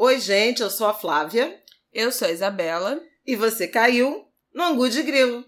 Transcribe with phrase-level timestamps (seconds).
[0.00, 1.60] Oi, gente, eu sou a Flávia.
[1.92, 3.02] Eu sou a Isabela.
[3.26, 5.44] E você caiu no Angu de Grilo.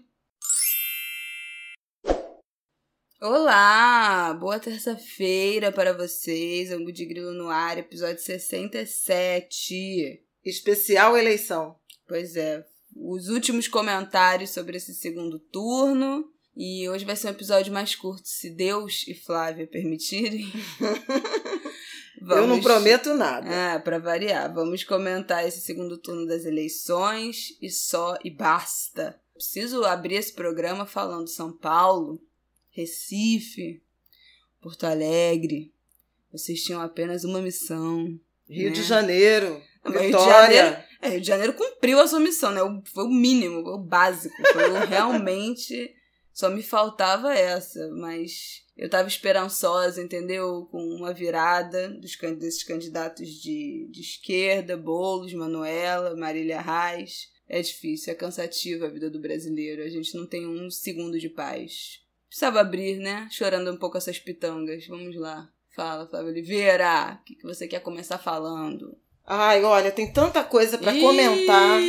[3.21, 4.33] Olá!
[4.33, 6.69] Boa terça-feira para vocês.
[6.69, 10.21] Angu de Grilo no ar, episódio 67.
[10.43, 11.79] Especial eleição.
[12.05, 12.61] Pois é.
[12.93, 16.29] Os últimos comentários sobre esse segundo turno.
[16.57, 20.51] E hoje vai ser um episódio mais curto, se Deus e Flávia permitirem.
[22.21, 22.43] Vamos...
[22.43, 23.47] Eu não prometo nada.
[23.49, 24.53] Ah, para variar.
[24.53, 29.19] Vamos comentar esse segundo turno das eleições e só e basta.
[29.33, 32.21] Preciso abrir esse programa falando São Paulo,
[32.69, 33.81] Recife,
[34.61, 35.73] Porto Alegre.
[36.31, 38.07] Vocês tinham apenas uma missão.
[38.47, 38.75] Rio né?
[38.75, 39.59] de Janeiro.
[39.83, 42.61] Não, Rio de Janeiro, é, Rio de Janeiro cumpriu a sua missão, né?
[42.93, 44.35] Foi o mínimo, o básico.
[44.53, 45.91] Foi realmente.
[46.31, 50.67] Só me faltava essa, mas eu tava esperançosa, entendeu?
[50.71, 57.29] Com uma virada dos, desses candidatos de, de esquerda, Boulos, Manuela, Marília Reis.
[57.47, 59.83] É difícil, é cansativa a vida do brasileiro.
[59.83, 61.99] A gente não tem um segundo de paz.
[62.27, 63.27] Precisava abrir, né?
[63.29, 64.87] Chorando um pouco essas pitangas.
[64.87, 65.47] Vamos lá.
[65.75, 67.19] Fala, Flávio Oliveira.
[67.21, 68.97] O que, que você quer começar falando?
[69.27, 71.79] Ai, olha, tem tanta coisa para comentar.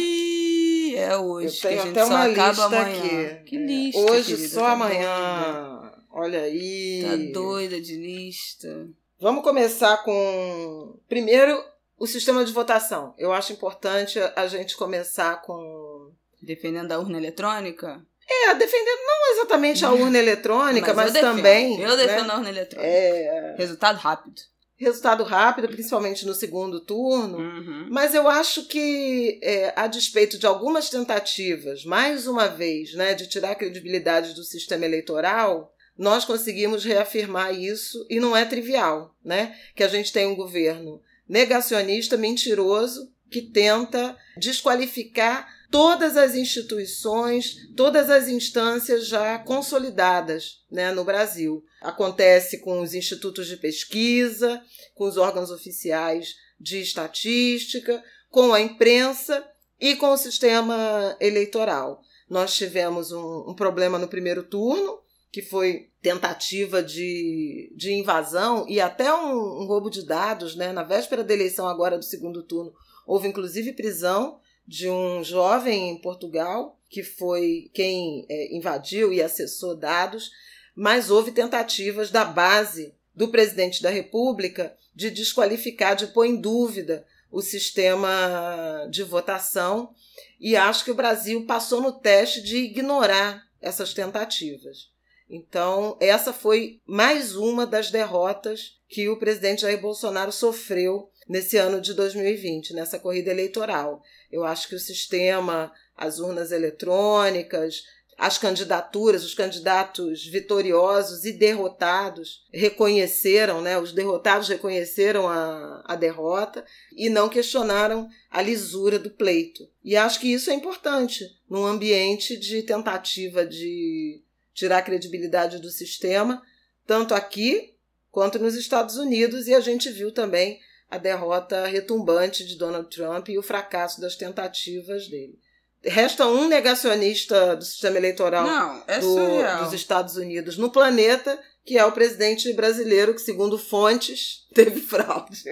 [0.95, 1.57] É hoje.
[1.57, 3.33] Eu tenho que a gente até uma lista amanhã.
[3.33, 3.45] aqui.
[3.45, 3.99] Que lista.
[3.99, 5.71] Hoje querida, só tá amanhã.
[5.71, 5.82] Doida.
[6.13, 7.03] Olha aí.
[7.03, 8.87] Tá doida de lista.
[9.19, 10.99] Vamos começar com.
[11.09, 11.63] Primeiro,
[11.99, 13.15] o sistema de votação.
[13.17, 16.11] Eu acho importante a gente começar com.
[16.43, 18.05] Defendendo a urna eletrônica?
[18.29, 21.81] É, defendendo não exatamente a urna eletrônica, mas, mas eu também.
[21.81, 22.33] Eu defendo né?
[22.33, 22.93] a urna eletrônica.
[22.93, 23.55] É...
[23.57, 24.43] Resultado rápido.
[24.77, 27.39] Resultado rápido, principalmente no segundo turno.
[27.39, 27.87] Uhum.
[27.89, 33.29] Mas eu acho que, é, a despeito de algumas tentativas, mais uma vez, né, de
[33.29, 35.73] tirar a credibilidade do sistema eleitoral,
[36.03, 39.57] nós conseguimos reafirmar isso e não é trivial, né?
[39.73, 48.11] Que a gente tem um governo negacionista, mentiroso, que tenta desqualificar todas as instituições, todas
[48.11, 51.65] as instâncias já consolidadas né, no Brasil.
[51.81, 54.61] Acontece com os institutos de pesquisa,
[54.97, 59.47] com os órgãos oficiais de estatística, com a imprensa
[59.81, 62.03] e com o sistema eleitoral.
[62.29, 65.02] Nós tivemos um, um problema no primeiro turno,
[65.33, 70.73] que foi tentativa de, de invasão e até um, um roubo de dados, né?
[70.73, 72.75] Na véspera da eleição agora do segundo turno,
[73.07, 74.39] houve inclusive prisão
[74.69, 80.31] de um jovem em Portugal, que foi quem é, invadiu e acessou dados,
[80.77, 87.07] mas houve tentativas da base do presidente da República de desqualificar, de pôr em dúvida
[87.31, 89.95] o sistema de votação,
[90.39, 94.92] e acho que o Brasil passou no teste de ignorar essas tentativas.
[95.29, 101.81] Então, essa foi mais uma das derrotas que o presidente Jair Bolsonaro sofreu nesse ano
[101.81, 104.03] de 2020, nessa corrida eleitoral.
[104.31, 107.83] Eu acho que o sistema, as urnas eletrônicas,
[108.19, 113.79] as candidaturas, os candidatos vitoriosos e derrotados reconheceram, né?
[113.79, 119.69] Os derrotados reconheceram a, a derrota e não questionaram a lisura do pleito.
[119.83, 124.23] E acho que isso é importante num ambiente de tentativa de
[124.55, 126.43] tirar a credibilidade do sistema,
[126.87, 127.75] tanto aqui
[128.11, 133.29] quanto nos Estados Unidos, e a gente viu também a derrota retumbante de Donald Trump
[133.31, 135.39] e o fracasso das tentativas dele.
[135.83, 141.79] Resta um negacionista do sistema eleitoral Não, é do, dos Estados Unidos no planeta, que
[141.79, 145.43] é o presidente brasileiro, que, segundo fontes, teve fraude.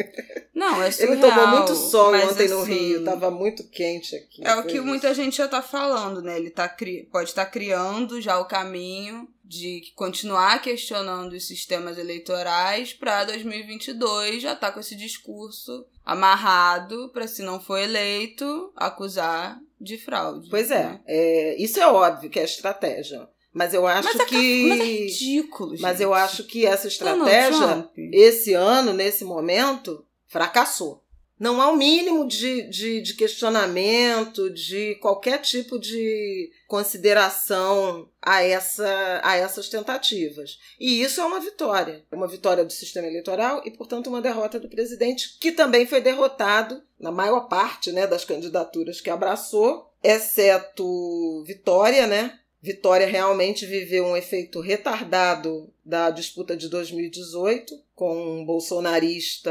[0.54, 1.12] Não, é surreal.
[1.12, 4.44] Ele tomou muito sol ontem assim, no Rio, estava muito quente aqui.
[4.44, 4.84] É o que isso.
[4.84, 6.36] muita gente já está falando, né?
[6.36, 6.68] Ele tá,
[7.10, 14.40] pode estar tá criando já o caminho de continuar questionando os sistemas eleitorais para 2022
[14.40, 20.48] já tá com esse discurso amarrado para se não for eleito acusar de fraude.
[20.48, 21.00] Pois é, né?
[21.04, 23.28] é isso é óbvio que é estratégia.
[23.52, 24.68] Mas eu acho mas é, que.
[24.68, 25.82] Mas é ridículo, gente.
[25.82, 31.02] Mas eu acho que essa estratégia, esse ano, nesse momento, fracassou.
[31.40, 39.22] Não há o mínimo de, de, de, questionamento, de qualquer tipo de consideração a, essa,
[39.24, 40.58] a essas tentativas.
[40.78, 42.04] E isso é uma vitória.
[42.12, 46.82] Uma vitória do sistema eleitoral e, portanto, uma derrota do presidente, que também foi derrotado
[47.00, 52.38] na maior parte né, das candidaturas que abraçou, exceto Vitória, né?
[52.62, 59.50] Vitória realmente viveu um efeito retardado da disputa de 2018, com um bolsonarista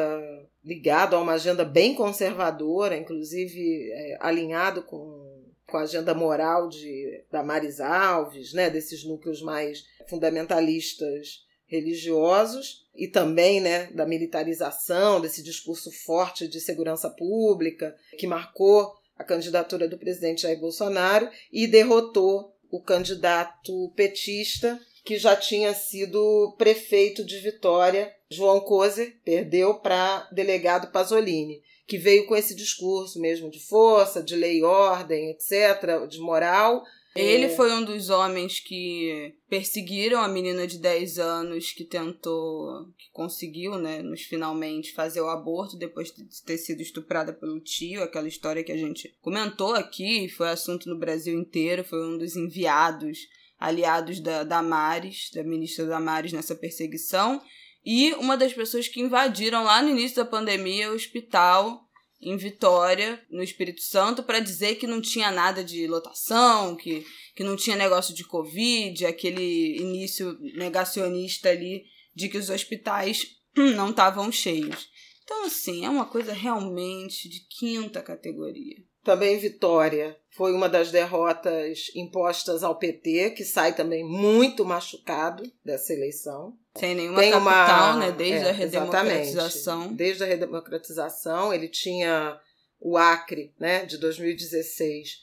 [0.64, 7.24] ligado a uma agenda bem conservadora, inclusive é, alinhado com, com a agenda moral de
[7.32, 15.92] Damares Alves, né, desses núcleos mais fundamentalistas religiosos e também né, da militarização, desse discurso
[15.92, 22.82] forte de segurança pública que marcou a candidatura do presidente Jair Bolsonaro e derrotou o
[22.82, 31.62] candidato petista que já tinha sido prefeito de Vitória, João Coser, perdeu para delegado Pasolini,
[31.90, 36.84] que veio com esse discurso mesmo de força, de lei e ordem, etc., de moral,
[37.16, 37.50] ele é.
[37.50, 43.80] foi um dos homens que perseguiram a menina de 10 anos que tentou, que conseguiu,
[43.80, 48.64] né, nos finalmente fazer o aborto depois de ter sido estuprada pelo tio, aquela história
[48.64, 53.18] que a gente comentou aqui, foi assunto no Brasil inteiro, foi um dos enviados,
[53.60, 57.42] aliados da Damares, da ministra Damares nessa perseguição,
[57.86, 61.88] e uma das pessoas que invadiram lá no início da pandemia o hospital
[62.22, 67.44] em Vitória, no Espírito Santo, para dizer que não tinha nada de lotação, que, que
[67.44, 74.30] não tinha negócio de Covid, aquele início negacionista ali de que os hospitais não estavam
[74.32, 74.90] cheios.
[75.24, 78.76] Então, assim, é uma coisa realmente de quinta categoria.
[79.10, 85.94] Também Vitória foi uma das derrotas impostas ao PT, que sai também muito machucado dessa
[85.94, 86.56] eleição.
[86.76, 88.12] Sem nenhuma Tem capital, uma, né?
[88.12, 89.92] Desde é, a redemocratização.
[89.92, 92.40] Desde a redemocratização, ele tinha
[92.80, 95.22] o Acre, né, de 2016,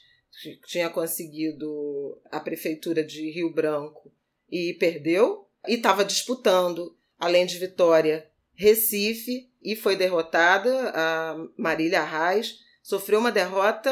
[0.67, 4.11] tinha conseguido a prefeitura de Rio Branco
[4.51, 10.91] e perdeu, e estava disputando, além de Vitória, Recife, e foi derrotada.
[10.93, 13.91] A Marília Arraes sofreu uma derrota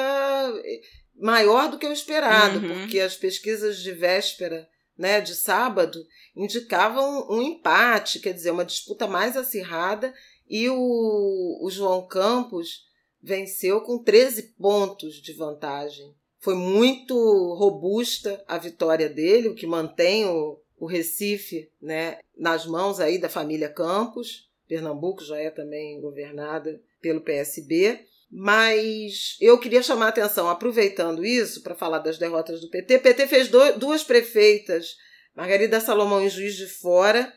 [1.18, 2.80] maior do que o esperado, uhum.
[2.80, 6.02] porque as pesquisas de véspera, né, de sábado,
[6.34, 10.14] indicavam um empate, quer dizer, uma disputa mais acirrada,
[10.50, 12.86] e o, o João Campos
[13.22, 16.16] venceu com 13 pontos de vantagem.
[16.40, 17.16] Foi muito
[17.56, 23.28] robusta a vitória dele, o que mantém o, o Recife né, nas mãos aí da
[23.28, 24.50] família Campos.
[24.70, 28.08] Pernambuco já é também governada pelo PSB.
[28.32, 32.96] Mas eu queria chamar a atenção, aproveitando isso, para falar das derrotas do PT.
[32.96, 34.96] O PT fez do, duas prefeitas,
[35.36, 37.32] Margarida Salomão em Juiz de Fora.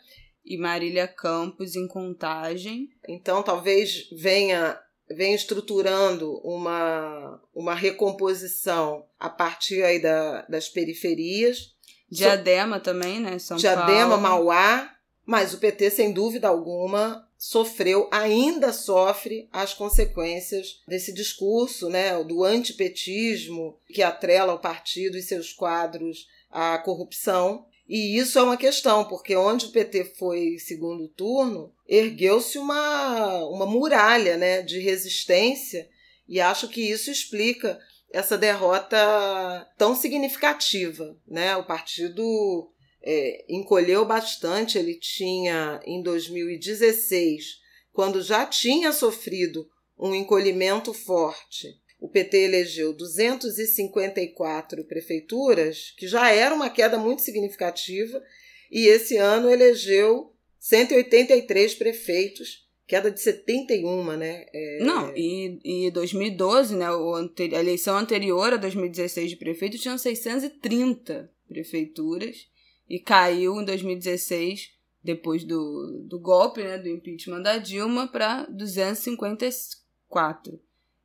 [0.51, 2.89] E Marília Campos em Contagem.
[3.07, 11.75] Então talvez venha, venha estruturando uma, uma recomposição a partir aí da, das periferias.
[12.11, 13.39] Diadema so, também, né?
[13.39, 14.23] São Diadema, Paulo.
[14.23, 14.95] Mauá.
[15.27, 22.43] Mas o PT, sem dúvida alguma, sofreu, ainda sofre as consequências desse discurso, né, do
[22.43, 27.65] antipetismo que atrela o partido e seus quadros à corrupção.
[27.89, 33.65] E isso é uma questão, porque onde o PT foi segundo turno, ergueu-se uma, uma
[33.65, 35.89] muralha né, de resistência,
[36.29, 37.79] e acho que isso explica
[38.13, 41.17] essa derrota tão significativa.
[41.27, 41.57] Né?
[41.57, 42.71] O partido
[43.03, 44.79] é, encolheu bastante.
[44.79, 47.59] Ele tinha, em 2016,
[47.93, 49.69] quando já tinha sofrido
[49.99, 51.69] um encolhimento forte,
[52.01, 58.23] o PT elegeu 254 prefeituras, que já era uma queda muito significativa,
[58.71, 64.47] e esse ano elegeu 183 prefeitos, queda de 71, né?
[64.53, 64.79] É...
[64.81, 72.47] Não, e, e 2012, né, a eleição anterior a 2016 de prefeito, tinham 630 prefeituras
[72.89, 74.71] e caiu em 2016,
[75.03, 80.59] depois do, do golpe, né, do impeachment da Dilma, para 254.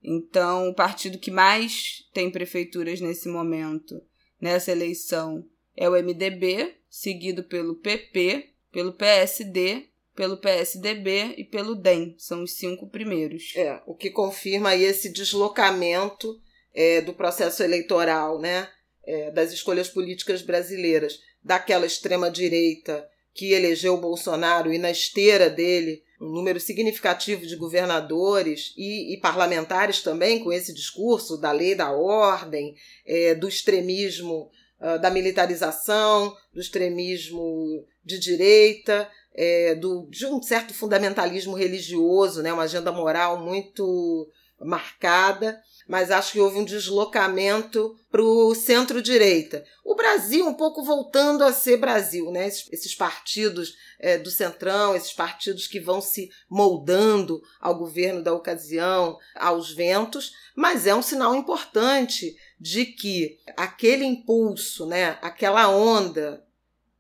[0.04, 4.02] Então, o partido que mais tem prefeituras nesse momento,
[4.40, 12.16] nessa eleição, é o MDB, seguido pelo PP, pelo PSD, pelo PSDB e pelo DEM.
[12.18, 13.54] São os cinco primeiros.
[13.56, 16.40] É, o que confirma aí esse deslocamento
[16.74, 18.70] é, do processo eleitoral, né?
[19.06, 26.30] É, das escolhas políticas brasileiras daquela extrema-direita que elegeu Bolsonaro e na esteira dele um
[26.30, 32.76] número significativo de governadores e, e parlamentares também com esse discurso da lei da ordem,
[33.06, 40.74] é, do extremismo, uh, da militarização, do extremismo de direita, é, do, de um certo
[40.74, 44.30] fundamentalismo religioso, né, uma agenda moral muito
[44.64, 49.64] marcada mas acho que houve um deslocamento para o centro-direita.
[49.84, 52.48] O Brasil um pouco voltando a ser Brasil, né?
[52.48, 58.34] esses, esses partidos é, do centrão, esses partidos que vão se moldando ao governo da
[58.34, 66.46] ocasião, aos ventos, mas é um sinal importante de que aquele impulso, né, aquela onda,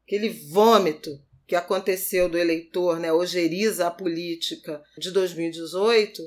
[0.06, 6.22] aquele vômito que aconteceu do eleitor, né, ojeriza a política de 2018,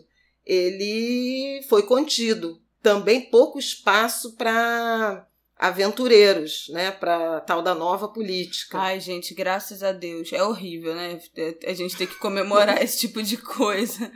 [0.46, 2.60] ele foi contido.
[2.82, 5.26] Também pouco espaço para
[5.58, 8.78] aventureiros, né, para tal da nova política.
[8.78, 10.32] Ai, gente, graças a Deus.
[10.32, 11.18] É horrível, né?
[11.66, 14.12] A gente tem que comemorar esse tipo de coisa.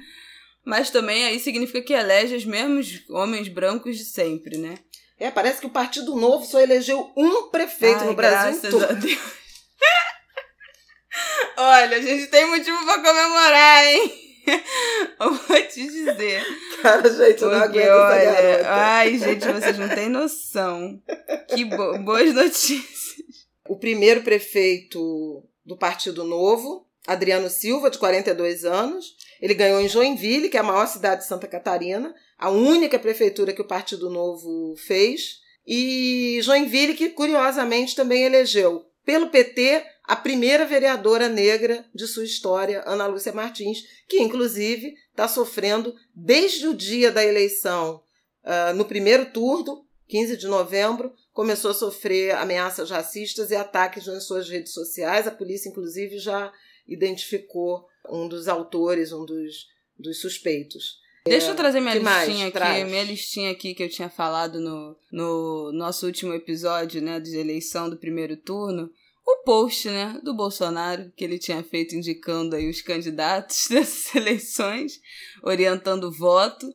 [0.64, 4.78] Mas também aí significa que elege os mesmos homens brancos de sempre, né?
[5.18, 8.84] É, parece que o Partido Novo só elegeu um prefeito Ai, no Brasil graças todo.
[8.84, 9.18] a Deus.
[11.56, 14.29] Olha, a gente tem motivo pra comemorar, hein?
[15.20, 16.42] Eu vou te dizer.
[16.82, 18.68] Cara, gente, eu não aguento essa olha, garota.
[18.70, 21.00] ai, gente, vocês não têm noção.
[21.48, 23.16] Que bo- boas notícias.
[23.68, 30.48] O primeiro prefeito do Partido Novo, Adriano Silva, de 42 anos, ele ganhou em Joinville,
[30.48, 34.74] que é a maior cidade de Santa Catarina, a única prefeitura que o Partido Novo
[34.86, 35.38] fez.
[35.66, 42.80] E Joinville, que curiosamente também elegeu pelo PT a primeira vereadora negra de sua história,
[42.86, 48.00] Ana Lúcia Martins, que inclusive está sofrendo desde o dia da eleição,
[48.44, 54.28] ah, no primeiro turno, 15 de novembro, começou a sofrer ameaças racistas e ataques nas
[54.28, 55.26] suas redes sociais.
[55.26, 56.52] A polícia, inclusive, já
[56.86, 59.66] identificou um dos autores, um dos,
[59.98, 61.00] dos suspeitos.
[61.24, 62.88] Deixa eu trazer minha listinha aqui, Traz.
[62.88, 67.90] minha listinha aqui que eu tinha falado no, no nosso último episódio, né, de eleição
[67.90, 68.88] do primeiro turno.
[69.32, 75.00] O post, né, do Bolsonaro, que ele tinha feito indicando aí os candidatos dessas eleições,
[75.42, 76.66] orientando o voto.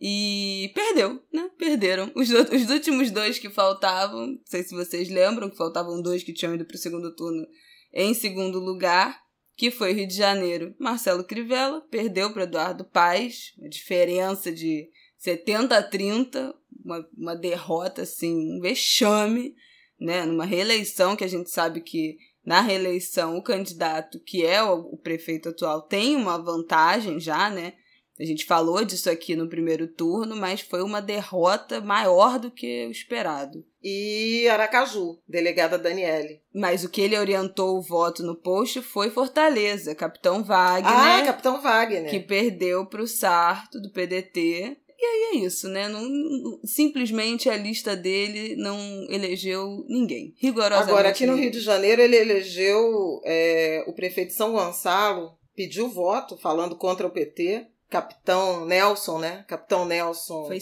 [0.00, 1.50] E perdeu, né?
[1.58, 2.10] Perderam.
[2.14, 6.32] Os, os últimos dois que faltavam, não sei se vocês lembram, que faltavam dois que
[6.32, 7.46] tinham ido para o segundo turno
[7.92, 9.20] em segundo lugar,
[9.56, 10.74] que foi Rio de Janeiro.
[10.78, 14.88] Marcelo Crivella perdeu para Eduardo Paes, uma diferença de
[15.18, 19.54] 70 a 30, uma, uma derrota, assim, um vexame,
[20.00, 20.24] né?
[20.24, 25.50] Numa reeleição que a gente sabe que na reeleição o candidato que é o, prefeito
[25.50, 27.74] atual tem uma vantagem já, né?
[28.18, 32.86] A gente falou disso aqui no primeiro turno, mas foi uma derrota maior do que
[32.86, 33.64] o esperado.
[33.82, 36.42] E Aracaju, delegada Daniele.
[36.54, 41.62] Mas o que ele orientou o voto no post foi Fortaleza, Capitão Wagner, Ah, Capitão
[41.62, 42.10] Wagner.
[42.10, 44.76] que perdeu para o Sarto do PDT.
[45.00, 45.88] E aí é isso, né?
[45.88, 48.78] Não, simplesmente a lista dele não
[49.08, 50.34] elegeu ninguém.
[50.36, 50.90] Rigorosamente.
[50.90, 51.36] Agora, aqui no.
[51.36, 57.06] Rio de Janeiro, ele elegeu é, o prefeito de São Gonçalo, pediu voto falando contra
[57.06, 57.66] o PT.
[57.88, 59.44] Capitão Nelson, né?
[59.48, 60.46] Capitão Nelson.
[60.46, 60.60] Foi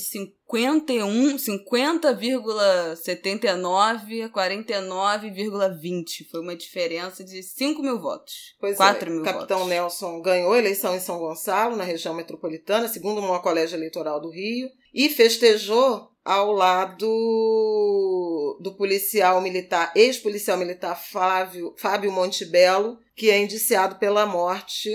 [0.51, 6.27] 51, 50,79 a 49,20.
[6.31, 8.57] Foi uma diferença de 5 mil votos.
[8.59, 9.75] Pois 4 é, mil Capitão votos.
[9.75, 14.19] Nelson ganhou a eleição em São Gonçalo, na região metropolitana, segundo o maior colégio eleitoral
[14.21, 17.07] do Rio, e festejou ao lado
[18.61, 24.91] do policial militar, ex-policial militar Flávio, Fábio Montebello, que é indiciado pela morte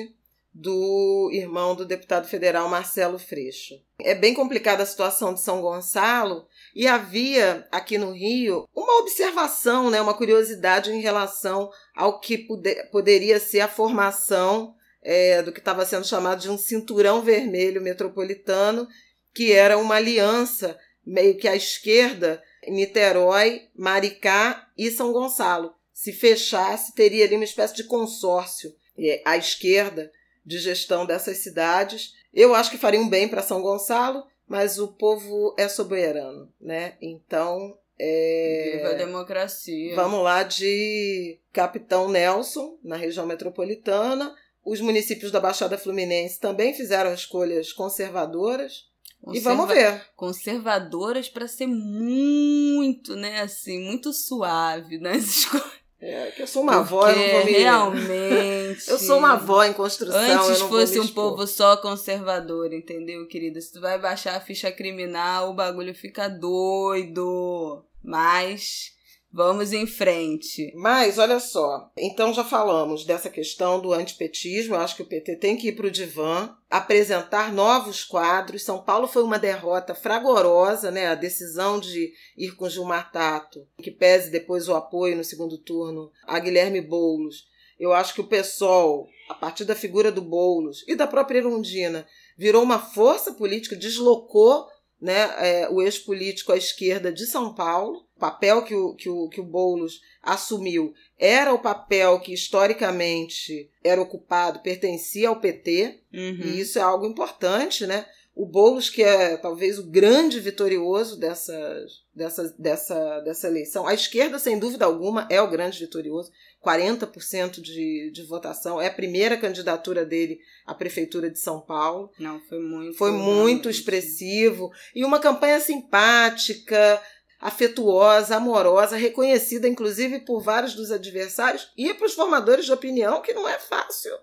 [0.54, 3.76] do irmão do deputado federal Marcelo Freixo.
[4.00, 9.90] É bem complicada a situação de São Gonçalo e havia aqui no Rio uma observação,
[9.90, 12.48] né, uma curiosidade em relação ao que
[12.92, 18.88] poderia ser a formação é, do que estava sendo chamado de um cinturão vermelho metropolitano,
[19.34, 25.74] que era uma aliança meio que à esquerda, Niterói, Maricá e São Gonçalo.
[25.92, 30.12] Se fechasse, teria ali uma espécie de consórcio é, à esquerda
[30.46, 32.14] de gestão dessas cidades.
[32.34, 36.96] Eu acho que faria um bem para São Gonçalo, mas o povo é soberano, né?
[37.02, 38.72] Então, é...
[38.78, 39.96] Viva a democracia.
[39.96, 44.36] Vamos lá de Capitão Nelson, na região metropolitana.
[44.66, 48.92] Os municípios da Baixada Fluminense também fizeram escolhas conservadoras.
[49.32, 50.06] E vamos ver.
[50.16, 55.83] Conservadoras para ser muito, né, assim, muito suave nas escolhas.
[56.06, 57.60] É, que eu sou uma avó, eu não vou Porque me...
[57.60, 58.90] realmente.
[58.92, 63.62] Eu sou uma avó em construção, Antes fosse um povo só conservador, entendeu, querida?
[63.62, 67.86] Se tu vai baixar a ficha criminal, o bagulho fica doido.
[68.04, 68.92] Mas
[69.34, 70.72] vamos em frente.
[70.76, 74.76] Mas, olha só, então já falamos dessa questão do antipetismo.
[74.76, 78.64] Eu acho que o PT tem que ir para o divã, apresentar novos quadros.
[78.64, 81.08] São Paulo foi uma derrota fragorosa, né?
[81.08, 86.12] A decisão de ir com Gilmar Tato, que pese depois o apoio no segundo turno
[86.28, 87.52] a Guilherme Boulos.
[87.80, 92.06] Eu acho que o PSOL, a partir da figura do Boulos e da própria Erundina,
[92.38, 94.68] virou uma força política, deslocou
[95.04, 98.06] né, é, o ex-político à esquerda de São Paulo.
[98.16, 103.70] O papel que o, que, o, que o Boulos assumiu era o papel que historicamente
[103.84, 106.42] era ocupado, pertencia ao PT, Uhum.
[106.44, 108.06] e isso é algo importante, né?
[108.36, 113.88] O Boulos, que é talvez o grande vitorioso dessa, dessa, dessa, dessa eleição.
[113.88, 116.32] A esquerda, sem dúvida alguma, é o grande vitorioso.
[116.64, 118.82] 40% de, de votação.
[118.82, 122.12] É a primeira candidatura dele à Prefeitura de São Paulo.
[122.18, 122.98] Não, foi muito.
[122.98, 124.72] Foi muito expressivo.
[124.96, 127.02] E uma campanha simpática.
[127.42, 133.34] afetuosa, amorosa, reconhecida inclusive por vários dos adversários e para os formadores de opinião, que
[133.34, 134.14] não é fácil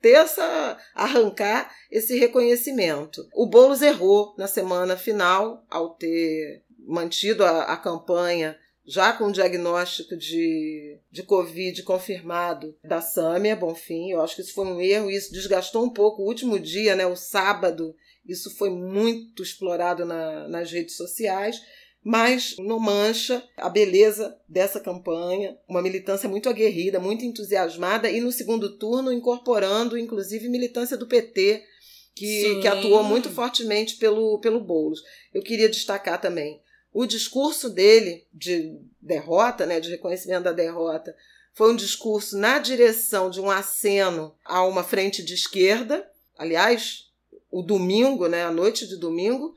[0.00, 3.28] ter essa arrancar esse reconhecimento.
[3.34, 9.32] O Boulos errou na semana final ao ter mantido a, a campanha já com o
[9.32, 14.10] diagnóstico de, de Covid confirmado da Sâmia Bonfim.
[14.10, 17.06] Eu acho que isso foi um erro, isso desgastou um pouco o último dia, né,
[17.06, 17.94] o sábado.
[18.26, 21.60] Isso foi muito explorado na, nas redes sociais
[22.02, 28.32] mas não mancha a beleza dessa campanha, uma militância muito aguerrida, muito entusiasmada e no
[28.32, 31.62] segundo turno incorporando inclusive militância do PT,
[32.14, 35.00] que, que atuou muito fortemente pelo, pelo Boulos.
[35.32, 36.60] Eu queria destacar também
[36.92, 41.14] o discurso dele de derrota, né, de reconhecimento da derrota,
[41.52, 46.08] foi um discurso na direção de um aceno a uma frente de esquerda.
[46.36, 47.10] Aliás,
[47.50, 49.56] o domingo, né, a noite de domingo,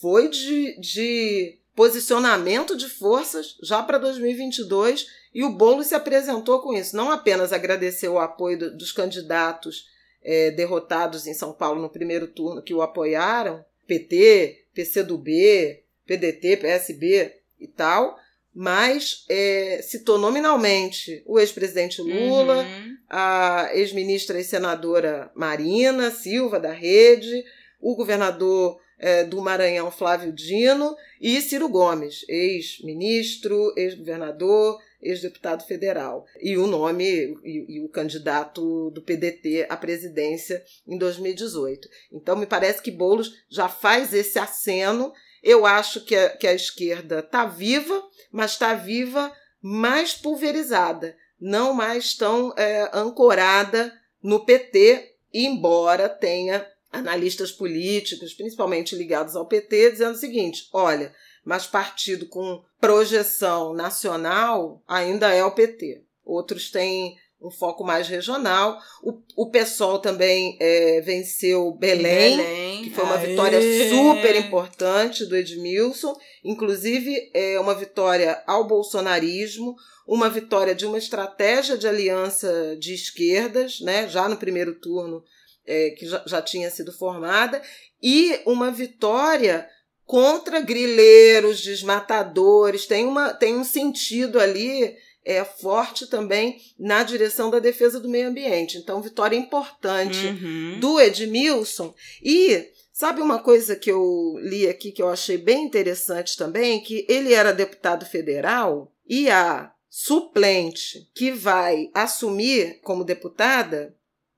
[0.00, 6.72] foi de, de posicionamento de forças já para 2022 e o Boulos se apresentou com
[6.72, 6.96] isso.
[6.96, 9.86] Não apenas agradeceu o apoio do, dos candidatos
[10.22, 17.32] é, derrotados em São Paulo no primeiro turno que o apoiaram, PT, PCdoB, PDT, PSB
[17.60, 18.18] e tal,
[18.54, 22.96] mas é, citou nominalmente o ex-presidente Lula, uhum.
[23.10, 27.44] a ex-ministra e senadora Marina Silva, da Rede,
[27.80, 36.26] o governador é, do Maranhão, Flávio Dino, e Ciro Gomes, ex-ministro, ex-governador, ex-deputado federal.
[36.40, 41.88] E o nome e, e, o candidato do PDT à presidência em 2018.
[42.12, 45.12] Então, me parece que Boulos já faz esse aceno.
[45.44, 51.74] Eu acho que a, que a esquerda está viva, mas está viva mais pulverizada, não
[51.74, 60.14] mais tão é, ancorada no PT, embora tenha analistas políticos, principalmente ligados ao PT, dizendo
[60.14, 66.04] o seguinte: olha, mas partido com projeção nacional ainda é o PT.
[66.24, 68.80] Outros têm um foco mais regional.
[69.02, 73.26] O, o PSOL também é, venceu Belém, Belém, que foi uma Aê.
[73.26, 73.60] vitória
[73.90, 79.76] super importante do Edmilson, inclusive é uma vitória ao bolsonarismo,
[80.06, 84.08] uma vitória de uma estratégia de aliança de esquerdas, né?
[84.08, 85.22] Já no primeiro turno
[85.66, 87.60] é, que já, já tinha sido formada,
[88.02, 89.68] e uma vitória
[90.06, 97.58] contra grileiros, desmatadores, tem, uma, tem um sentido ali é, forte também na direção da
[97.58, 98.78] defesa do meio ambiente.
[98.78, 100.78] Então, vitória importante uhum.
[100.80, 101.94] do Edmilson.
[102.22, 106.82] E sabe uma coisa que eu li aqui que eu achei bem interessante também?
[106.82, 113.94] Que ele era deputado federal e a suplente que vai assumir como deputada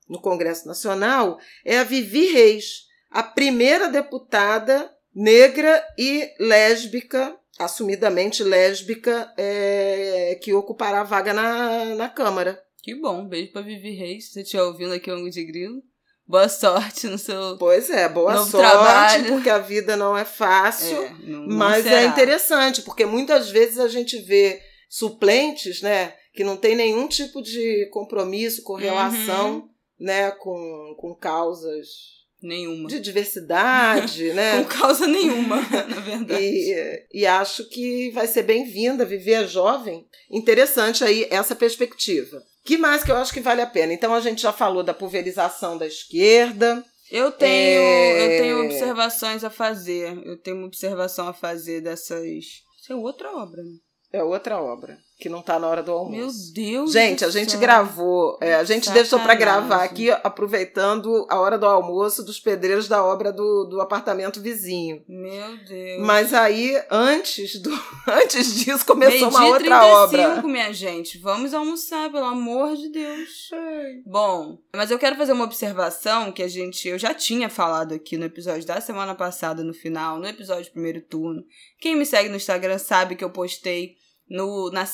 [0.09, 9.33] no Congresso Nacional é a Vivi Reis, a primeira deputada negra e lésbica, assumidamente lésbica,
[9.37, 12.63] é, que ocupará a vaga na, na Câmara.
[12.83, 14.27] Que bom, beijo para Vivi Reis.
[14.27, 15.83] Se você estiver ouvindo aqui o Ango de Grilo.
[16.27, 17.57] Boa sorte no seu.
[17.59, 19.27] Pois é, boa sorte, trabalho.
[19.29, 22.03] porque a vida não é fácil, é, não, não mas será.
[22.03, 27.41] é interessante, porque muitas vezes a gente vê suplentes, né, que não tem nenhum tipo
[27.41, 29.55] de compromisso, correlação.
[29.55, 32.16] Uhum né, com, com causas
[32.47, 34.63] nenhuma de diversidade, né?
[34.63, 35.57] com causa nenhuma,
[35.89, 36.43] na verdade.
[36.43, 40.07] E, e acho que vai ser bem-vinda viver jovem.
[40.31, 42.43] Interessante aí essa perspectiva.
[42.65, 43.93] Que mais que eu acho que vale a pena?
[43.93, 46.85] Então a gente já falou da pulverização da esquerda.
[47.11, 48.25] Eu tenho, é...
[48.25, 50.21] eu tenho observações a fazer.
[50.25, 52.25] Eu tenho uma observação a fazer dessas.
[52.25, 53.63] Isso é outra obra.
[53.63, 53.77] Né?
[54.13, 56.15] É outra obra que não tá na hora do almoço.
[56.15, 56.93] Meu Deus!
[56.93, 57.61] Gente, a gente céu.
[57.61, 59.03] gravou, é, a gente Sacanagem.
[59.03, 63.81] deixou para gravar aqui, aproveitando a hora do almoço dos pedreiros da obra do, do
[63.81, 65.03] apartamento vizinho.
[65.09, 66.03] Meu Deus!
[66.03, 67.71] Mas aí, antes, do,
[68.07, 70.43] antes disso, começou uma outra 35, obra.
[70.43, 71.19] minha gente.
[71.19, 73.49] Vamos almoçar, pelo amor de Deus.
[73.53, 74.03] Ai.
[74.05, 78.19] Bom, mas eu quero fazer uma observação que a gente, eu já tinha falado aqui
[78.19, 81.43] no episódio da semana passada, no final, no episódio do primeiro turno.
[81.81, 83.97] Quem me segue no Instagram sabe que eu postei
[84.29, 84.87] no, na,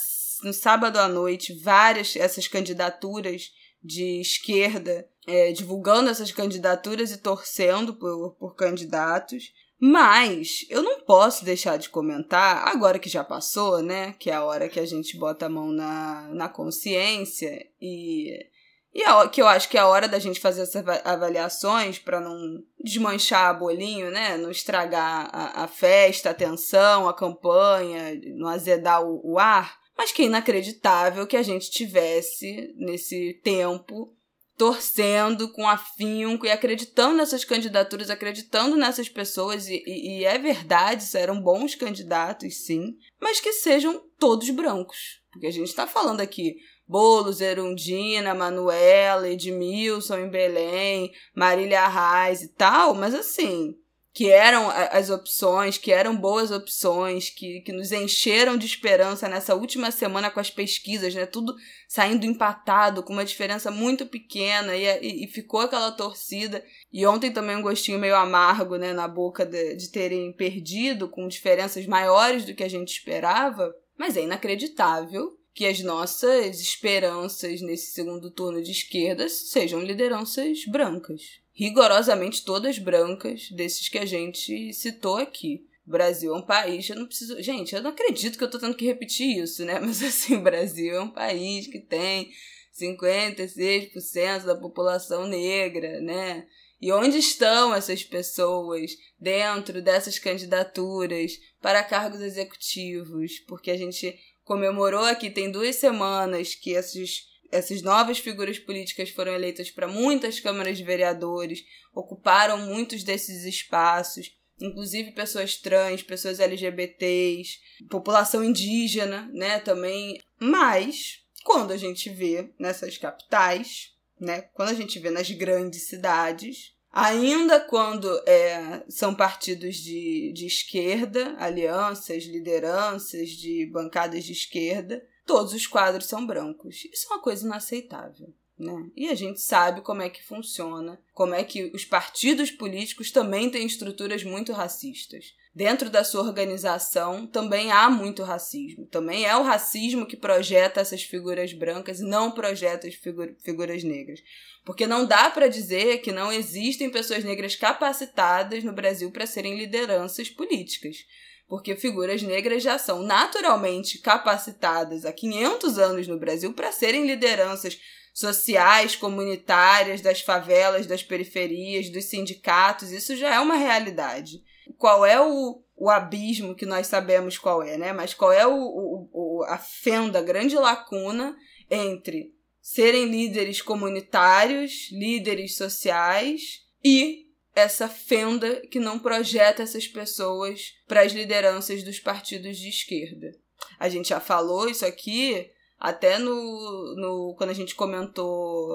[0.43, 3.51] no sábado à noite várias essas candidaturas
[3.83, 9.53] de esquerda, é, divulgando essas candidaturas e torcendo por, por candidatos.
[9.81, 14.13] Mas eu não posso deixar de comentar, agora que já passou, né?
[14.13, 18.47] Que é a hora que a gente bota a mão na, na consciência e
[18.95, 22.21] e é, que eu acho que é a hora da gente fazer essas avaliações para
[22.21, 24.37] não desmanchar a bolinho, né?
[24.37, 29.81] Não estragar a, a, festa, a tensão, a campanha, não azedar o, o ar.
[29.97, 34.15] Mas que é inacreditável que a gente tivesse, nesse tempo,
[34.59, 41.05] torcendo com afinco e acreditando nessas candidaturas, acreditando nessas pessoas, e, e, e é verdade,
[41.17, 45.23] eram bons candidatos, sim, mas que sejam todos brancos.
[45.33, 52.49] Porque a gente está falando aqui Boulos, Erundina, Manuela, Edmilson em Belém, Marília Reis e
[52.49, 53.75] tal, mas assim,
[54.15, 59.55] que eram as opções, que eram boas opções, que, que nos encheram de esperança nessa
[59.55, 61.25] última semana com as pesquisas, né?
[61.25, 61.55] Tudo
[61.89, 66.63] saindo empatado, com uma diferença muito pequena, e, e, ficou aquela torcida.
[66.93, 71.27] E ontem também um gostinho meio amargo, né, na boca de, de terem perdido, com
[71.27, 73.75] diferenças maiores do que a gente esperava.
[73.97, 81.43] Mas é inacreditável que as nossas esperanças nesse segundo turno de esquerdas sejam lideranças brancas
[81.53, 85.67] rigorosamente todas brancas, desses que a gente citou aqui.
[85.85, 87.41] Brasil é um país, eu não preciso.
[87.43, 89.79] Gente, eu não acredito que eu tô tendo que repetir isso, né?
[89.81, 92.31] Mas assim, Brasil é um país que tem
[92.73, 96.47] 56% da população negra, né?
[96.81, 103.39] E onde estão essas pessoas dentro dessas candidaturas para cargos executivos?
[103.47, 109.33] Porque a gente comemorou aqui, tem duas semanas, que esses essas novas figuras políticas foram
[109.33, 111.63] eleitas para muitas câmaras de vereadores,
[111.95, 117.59] ocuparam muitos desses espaços, inclusive pessoas trans, pessoas LGBTs,
[117.91, 120.19] população indígena, né, também.
[120.41, 126.72] Mas quando a gente vê nessas capitais, né, quando a gente vê nas grandes cidades,
[126.93, 135.55] ainda quando é, são partidos de, de esquerda, alianças, lideranças de bancadas de esquerda, todos
[135.55, 136.85] os quadros são brancos.
[136.93, 138.33] Isso é uma coisa inaceitável.
[138.59, 138.91] Né?
[138.95, 143.51] E a gente sabe como é que funciona, como é que os partidos políticos também
[143.51, 145.35] têm estruturas muito racistas.
[145.55, 148.87] Dentro da sua organização também há muito racismo.
[148.87, 153.85] Também é o racismo que projeta essas figuras brancas e não projeta as figu figuras
[153.85, 154.21] negras.
[154.65, 159.59] Porque não dá para dizer que não existem pessoas negras capacitadas no Brasil para serem
[159.59, 161.05] lideranças políticas
[161.53, 167.79] porque figuras negras já são naturalmente capacitadas há 500 anos no Brasil para serem lideranças
[168.15, 174.43] sociais, comunitárias, das favelas, das periferias, dos sindicatos, isso já é uma realidade.
[174.83, 177.93] Qual é o, o abismo que nós sabemos qual é, né?
[177.93, 181.37] Mas qual é o, o, a fenda, a grande lacuna
[181.71, 191.03] entre serem líderes comunitários, líderes sociais e essa fenda que não projeta essas pessoas para
[191.03, 193.31] as lideranças dos partidos de esquerda.
[193.79, 198.69] A gente já falou isso aqui até no, no quando a gente comentou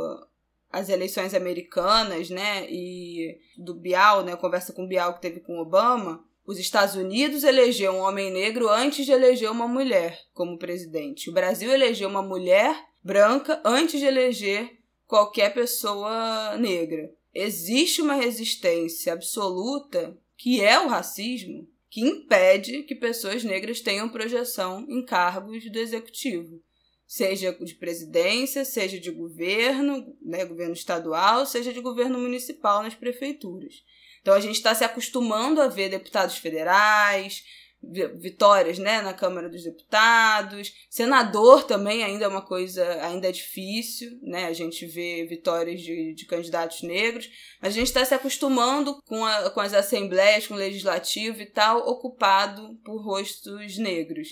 [0.78, 5.60] as eleições americanas, né, e do Bial, né, conversa com o Bial que teve com
[5.60, 11.30] Obama, os Estados Unidos elegeu um homem negro antes de eleger uma mulher como presidente.
[11.30, 19.14] O Brasil elegeu uma mulher branca antes de eleger qualquer pessoa negra existe uma resistência
[19.14, 25.78] absoluta, que é o racismo, que impede que pessoas negras tenham projeção em cargos do
[25.78, 26.62] executivo,
[27.08, 33.76] seja de presidência, seja de governo, né, governo estadual, seja de governo municipal nas prefeituras.
[34.22, 37.44] Então a gente está se acostumando a ver deputados federais,
[37.82, 40.74] vitórias né, na Câmara dos Deputados.
[40.90, 44.46] Senador também ainda é uma coisa, ainda é difícil, né?
[44.46, 47.30] A gente vê vitórias de, de candidatos negros,
[47.62, 51.88] a gente está se acostumando com, a, com as assembleias, com o legislativo e tal,
[51.88, 54.30] ocupado por rostos negros.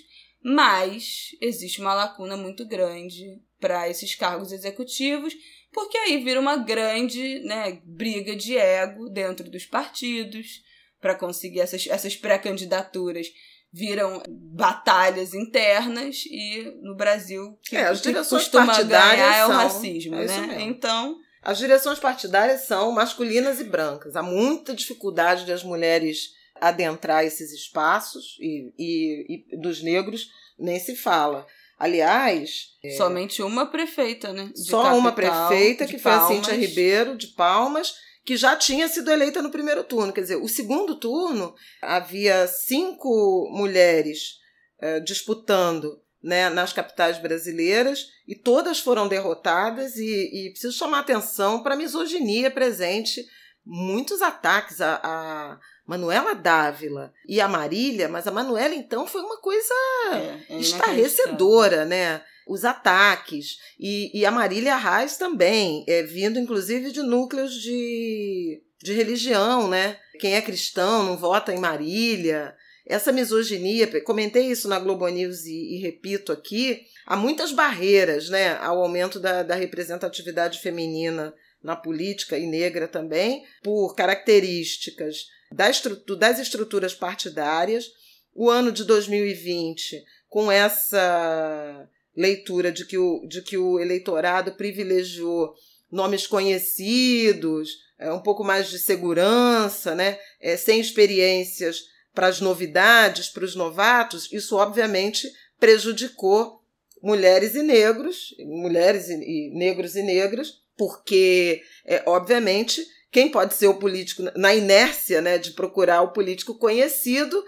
[0.47, 5.33] Mas existe uma lacuna muito grande para esses cargos executivos,
[5.73, 10.61] porque aí vira uma grande né, briga de ego dentro dos partidos
[11.01, 13.25] para conseguir essas, essas pré-candidaturas
[13.73, 19.49] viram batalhas internas e no Brasil que, é, as direções que costuma ganhar é o
[19.49, 20.61] racismo, é né?
[20.61, 24.15] Então as direções partidárias são masculinas e brancas.
[24.15, 30.95] Há muita dificuldade das mulheres adentrar esses espaços e, e, e dos negros nem se
[30.95, 31.45] fala.
[31.77, 32.69] Aliás.
[32.83, 34.49] É, Somente uma prefeita, né?
[34.55, 36.27] só capital, uma prefeita, que Palmas.
[36.27, 40.13] foi a Cíntia Ribeiro, de Palmas, que já tinha sido eleita no primeiro turno.
[40.13, 44.39] Quer dizer, o segundo turno havia cinco mulheres
[44.79, 51.61] eh, disputando né, nas capitais brasileiras e todas foram derrotadas e, e preciso chamar atenção
[51.61, 53.23] para a misoginia presente,
[53.65, 59.37] muitos ataques a, a Manuela Dávila e a Marília, mas a Manuela então foi uma
[59.37, 59.73] coisa
[60.13, 62.21] é, é estarrecedora, né?
[62.47, 63.57] os ataques.
[63.79, 69.97] E, e a Marília Reis também, é, vindo inclusive de núcleos de, de religião, né?
[70.19, 72.55] Quem é cristão não vota em Marília.
[72.87, 78.57] Essa misoginia, comentei isso na Globo News e, e repito aqui, há muitas barreiras né,
[78.57, 81.33] ao aumento da, da representatividade feminina
[81.65, 87.87] na política e negra também, por características das estruturas partidárias.
[88.33, 95.55] O ano de 2020, com essa leitura de que o, de que o eleitorado privilegiou
[95.91, 100.19] nomes conhecidos, é, um pouco mais de segurança, né?
[100.39, 105.27] É, sem experiências para as novidades, para os novatos, isso obviamente
[105.59, 106.61] prejudicou
[107.01, 113.67] mulheres e negros, mulheres e, e negros e negras, porque, é, obviamente, quem pode ser
[113.67, 117.43] o político na inércia né, de procurar o político conhecido,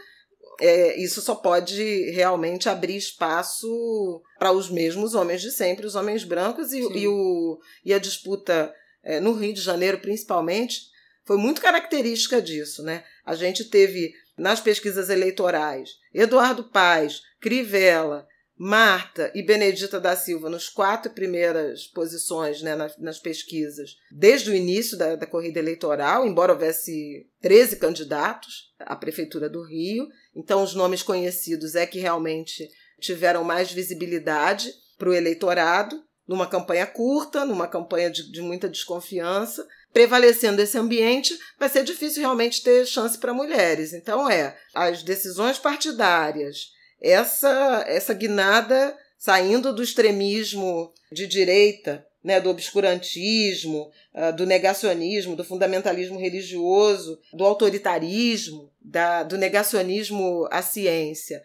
[0.60, 6.24] é, isso só pode realmente abrir espaço para os mesmos homens de sempre, os homens
[6.24, 10.82] brancos, e, e, o, e a disputa é, no Rio de Janeiro, principalmente,
[11.26, 12.82] foi muito característica disso.
[12.82, 13.04] Né?
[13.26, 20.68] A gente teve nas pesquisas eleitorais Eduardo Paes, Crivella, Marta e Benedita da Silva nos
[20.68, 26.54] quatro primeiras posições né, nas, nas, pesquisas, desde o início da, da, corrida eleitoral, embora
[26.54, 30.08] houvesse 13 candidatos à Prefeitura do Rio.
[30.36, 32.68] Então, os nomes conhecidos é que realmente
[33.00, 39.68] tiveram mais visibilidade para o eleitorado, numa campanha curta, numa campanha de, de muita desconfiança.
[39.94, 43.94] Prevalecendo esse ambiente, vai ser difícil realmente ter chance para mulheres.
[43.94, 52.50] Então, é as decisões partidárias essa, essa guinada saindo do extremismo de direita, né, do
[52.50, 61.42] obscurantismo, uh, do negacionismo, do fundamentalismo religioso, do autoritarismo, da, do negacionismo à ciência,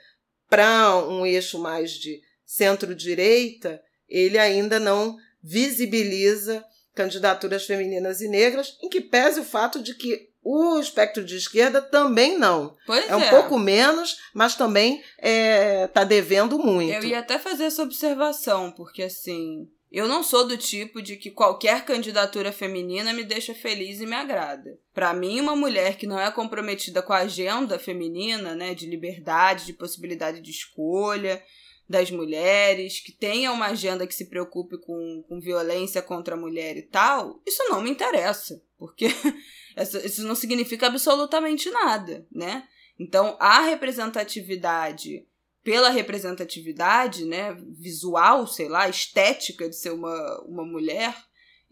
[0.51, 8.89] para um eixo mais de centro-direita, ele ainda não visibiliza candidaturas femininas e negras, em
[8.89, 12.77] que pese o fato de que o espectro de esquerda também não.
[12.87, 13.31] Pois é um é.
[13.31, 16.93] pouco menos, mas também está é, tá devendo muito.
[16.93, 21.31] Eu ia até fazer essa observação, porque assim, eu não sou do tipo de que
[21.31, 24.79] qualquer candidatura feminina me deixa feliz e me agrada.
[24.93, 29.67] Para mim, uma mulher que não é comprometida com a agenda feminina, né, de liberdade,
[29.67, 31.43] de possibilidade de escolha
[31.87, 36.77] das mulheres, que tenha uma agenda que se preocupe com, com violência contra a mulher
[36.77, 39.07] e tal, isso não me interessa, porque
[40.05, 42.69] Isso não significa absolutamente nada, né?
[42.99, 45.27] Então, a representatividade
[45.65, 51.17] pela representatividade, né, visual, sei lá, estética de ser uma, uma mulher,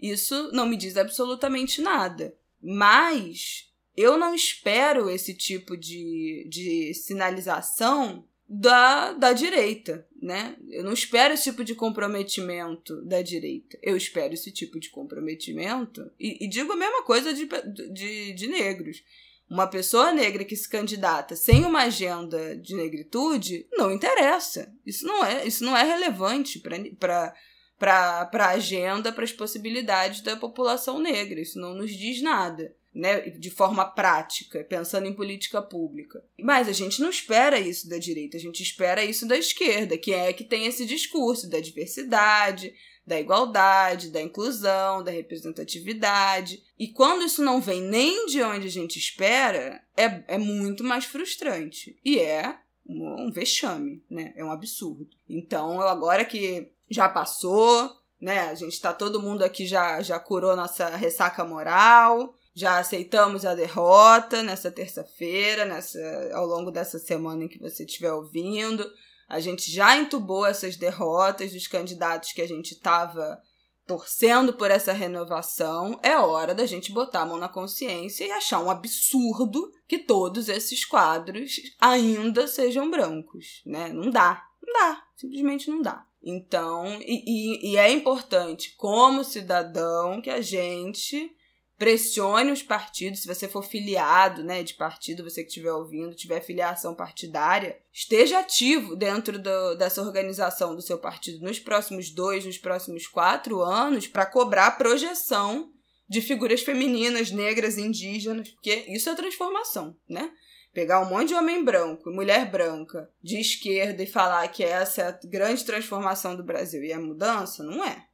[0.01, 2.33] isso não me diz absolutamente nada.
[2.63, 10.57] Mas eu não espero esse tipo de, de sinalização da, da direita, né?
[10.71, 13.79] Eu não espero esse tipo de comprometimento da direita.
[13.81, 16.11] Eu espero esse tipo de comprometimento.
[16.19, 17.49] E, e digo a mesma coisa de,
[17.93, 19.05] de, de negros.
[19.49, 24.73] Uma pessoa negra que se candidata sem uma agenda de negritude não interessa.
[24.85, 26.61] Isso não é, isso não é relevante
[26.99, 27.33] para
[27.79, 31.41] para a agenda, para as possibilidades da população negra.
[31.41, 36.25] Isso não nos diz nada né, de forma prática, pensando em política pública.
[36.41, 40.13] Mas a gente não espera isso da direita, a gente espera isso da esquerda, que
[40.13, 42.75] é que tem esse discurso da diversidade,
[43.07, 46.63] da igualdade, da inclusão, da representatividade.
[46.79, 51.05] E quando isso não vem nem de onde a gente espera, é, é muito mais
[51.05, 51.99] frustrante.
[52.05, 54.33] E é um, um vexame, né?
[54.37, 55.09] É um absurdo.
[55.29, 58.41] Então, agora que já passou, né?
[58.49, 63.55] A gente tá todo mundo aqui já já curou nossa ressaca moral já aceitamos a
[63.55, 65.99] derrota nessa terça-feira, nessa
[66.35, 68.89] ao longo dessa semana em que você estiver ouvindo.
[69.29, 73.41] A gente já entubou essas derrotas dos candidatos que a gente estava
[73.87, 75.99] torcendo por essa renovação.
[76.03, 80.49] É hora da gente botar a mão na consciência e achar um absurdo que todos
[80.49, 83.93] esses quadros ainda sejam brancos, né?
[83.93, 86.05] Não dá, não dá, simplesmente não dá.
[86.23, 91.35] Então, e, e, e é importante, como cidadão, que a gente
[91.81, 96.43] pressione os partidos, se você for filiado, né, de partido, você que estiver ouvindo, tiver
[96.43, 102.59] filiação partidária, esteja ativo dentro do, dessa organização do seu partido nos próximos dois, nos
[102.59, 105.73] próximos quatro anos, para cobrar projeção
[106.07, 110.31] de figuras femininas, negras, indígenas, porque isso é transformação, né?
[110.75, 115.07] Pegar um monte de homem branco, mulher branca, de esquerda e falar que essa é
[115.07, 118.07] a grande transformação do Brasil e é mudança, não é.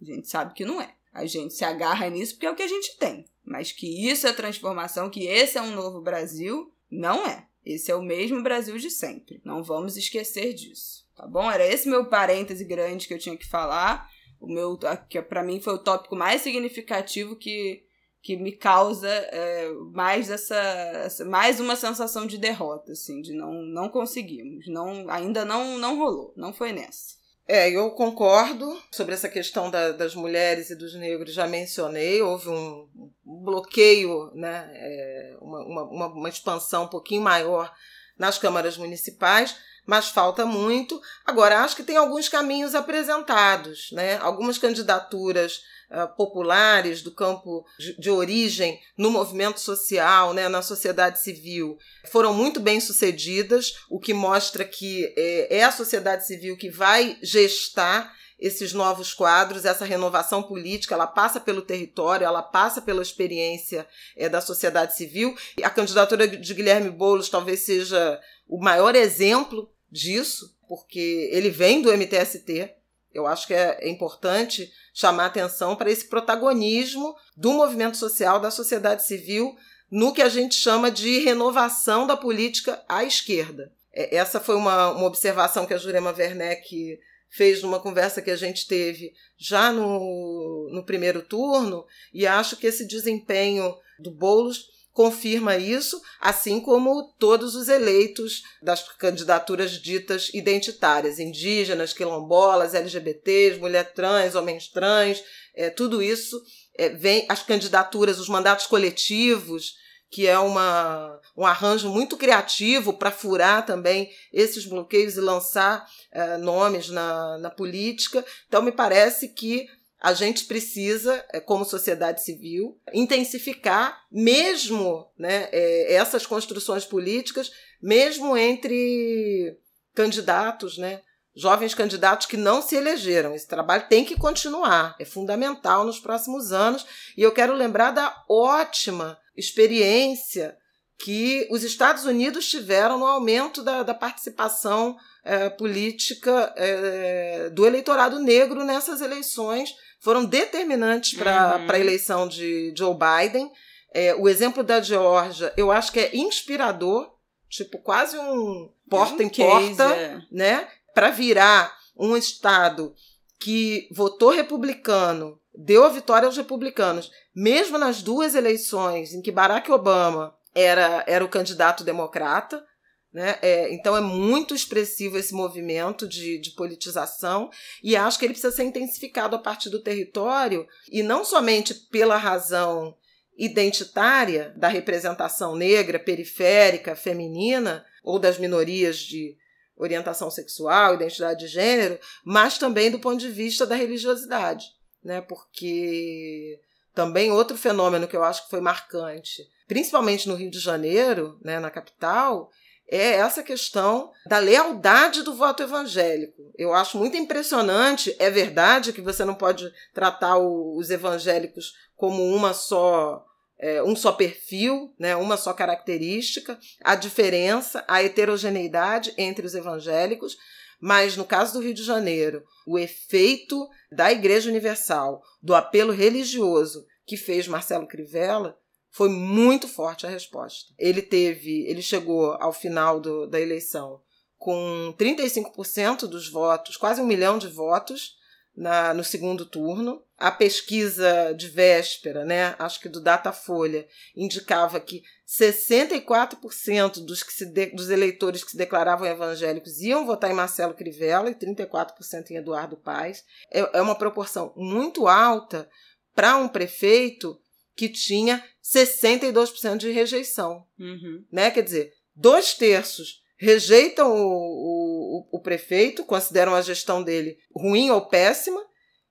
[0.00, 0.96] A gente sabe que não é.
[1.12, 3.26] A gente se agarra nisso porque é o que a gente tem.
[3.44, 7.46] Mas que isso é transformação, que esse é um novo Brasil, não é.
[7.64, 9.40] Esse é o mesmo Brasil de sempre.
[9.44, 11.06] Não vamos esquecer disso.
[11.14, 11.50] Tá bom?
[11.50, 14.08] Era esse meu parêntese grande que eu tinha que falar.
[14.40, 17.84] O meu, que para mim foi o tópico mais significativo que,
[18.20, 23.62] que me causa é, mais essa, essa, mais uma sensação de derrota, assim, de não,
[23.62, 27.21] não conseguimos, não, ainda não, não rolou, não foi nessa.
[27.54, 32.48] É, eu concordo sobre essa questão da, das mulheres e dos negros, já mencionei, houve
[32.48, 32.88] um
[33.22, 37.70] bloqueio, né, é, uma, uma, uma expansão um pouquinho maior
[38.18, 40.98] nas câmaras municipais, mas falta muito.
[41.26, 44.16] Agora, acho que tem alguns caminhos apresentados, né?
[44.22, 47.64] algumas candidaturas uh, populares do campo
[47.98, 50.48] de, origem no movimento social, né?
[50.48, 51.76] na sociedade civil,
[52.10, 57.18] foram muito bem sucedidas, o que mostra que é, é a sociedade civil que vai
[57.22, 63.86] gestar esses novos quadros, essa renovação política, ela passa pelo território, ela passa pela experiência
[64.16, 65.36] é, da sociedade civil.
[65.62, 71.92] A candidatura de Guilherme Boulos talvez seja o maior exemplo disso, porque ele vem do
[71.92, 72.68] MTST.
[73.12, 78.50] Eu acho que é, é importante chamar atenção para esse protagonismo do movimento social, da
[78.50, 79.54] sociedade civil,
[79.90, 83.72] no que a gente chama de renovação da política à esquerda.
[83.92, 86.98] É, essa foi uma, uma observação que a Jurema Werneck
[87.28, 92.66] fez numa conversa que a gente teve já no, no primeiro turno, e acho que
[92.66, 101.18] esse desempenho do Boulos confirma isso, assim como todos os eleitos das candidaturas ditas identitárias,
[101.18, 105.22] indígenas, quilombolas, LGBTs, mulher trans, homens trans,
[105.54, 106.40] é, tudo isso
[106.76, 109.74] é, vem, as candidaturas, os mandatos coletivos,
[110.10, 116.36] que é uma, um arranjo muito criativo para furar também esses bloqueios e lançar é,
[116.36, 118.22] nomes na, na política.
[118.46, 119.66] Então, me parece que
[120.02, 128.36] a gente precisa, é, como sociedade civil, intensificar mesmo né, é, essas construções políticas, mesmo
[128.36, 129.56] entre
[129.94, 131.02] candidatos, né,
[131.36, 133.32] jovens candidatos que não se elegeram.
[133.32, 136.84] Esse trabalho tem que continuar, é fundamental nos próximos anos.
[137.16, 140.58] E eu quero lembrar da ótima experiência
[140.98, 148.18] que os Estados Unidos tiveram no aumento da, da participação é, política é, do eleitorado
[148.18, 151.70] negro nessas eleições foram determinantes para uhum.
[151.70, 153.50] a eleição de Joe Biden.
[153.94, 157.10] É, o exemplo da Geórgia, eu acho que é inspirador,
[157.48, 160.20] tipo, quase um porta um em porta, é.
[160.30, 160.68] né?
[160.92, 162.94] Para virar um estado
[163.38, 169.70] que votou republicano, deu a vitória aos republicanos, mesmo nas duas eleições em que Barack
[169.70, 172.64] Obama era, era o candidato democrata,
[173.12, 173.38] né?
[173.42, 177.50] É, então é muito expressivo esse movimento de, de politização
[177.82, 182.16] e acho que ele precisa ser intensificado a partir do território e não somente pela
[182.16, 182.96] razão
[183.36, 189.36] identitária da representação negra, periférica, feminina ou das minorias de
[189.76, 194.66] orientação sexual, identidade de gênero, mas também do ponto de vista da religiosidade,
[195.02, 195.20] né?
[195.20, 196.60] Porque
[196.94, 201.58] também outro fenômeno que eu acho que foi marcante, principalmente no Rio de Janeiro, né,
[201.58, 202.50] na capital,
[202.88, 206.52] é essa questão da lealdade do voto evangélico.
[206.56, 208.14] Eu acho muito impressionante.
[208.18, 213.24] É verdade que você não pode tratar o, os evangélicos como uma só.
[213.58, 220.36] É, um só perfil, né, uma só característica, a diferença, a heterogeneidade entre os evangélicos,
[220.80, 226.84] mas no caso do Rio de Janeiro, o efeito da Igreja Universal, do apelo religioso
[227.06, 228.58] que fez Marcelo Crivella,
[228.92, 230.72] foi muito forte a resposta.
[230.78, 234.00] Ele teve, ele chegou ao final do, da eleição
[234.36, 238.16] com 35% dos votos, quase um milhão de votos
[238.54, 240.02] na, no segundo turno.
[240.18, 247.66] A pesquisa de véspera, né, acho que do Datafolha, indicava que 64% dos, que de,
[247.66, 252.76] dos eleitores que se declaravam evangélicos iam votar em Marcelo Crivella e 34% em Eduardo
[252.76, 253.24] Paes.
[253.50, 255.68] É, é uma proporção muito alta
[256.14, 257.40] para um prefeito
[257.76, 260.64] que tinha 62% de rejeição.
[260.78, 261.24] Uhum.
[261.30, 261.50] Né?
[261.50, 268.06] Quer dizer, dois terços rejeitam o, o, o, prefeito, consideram a gestão dele ruim ou
[268.06, 268.62] péssima,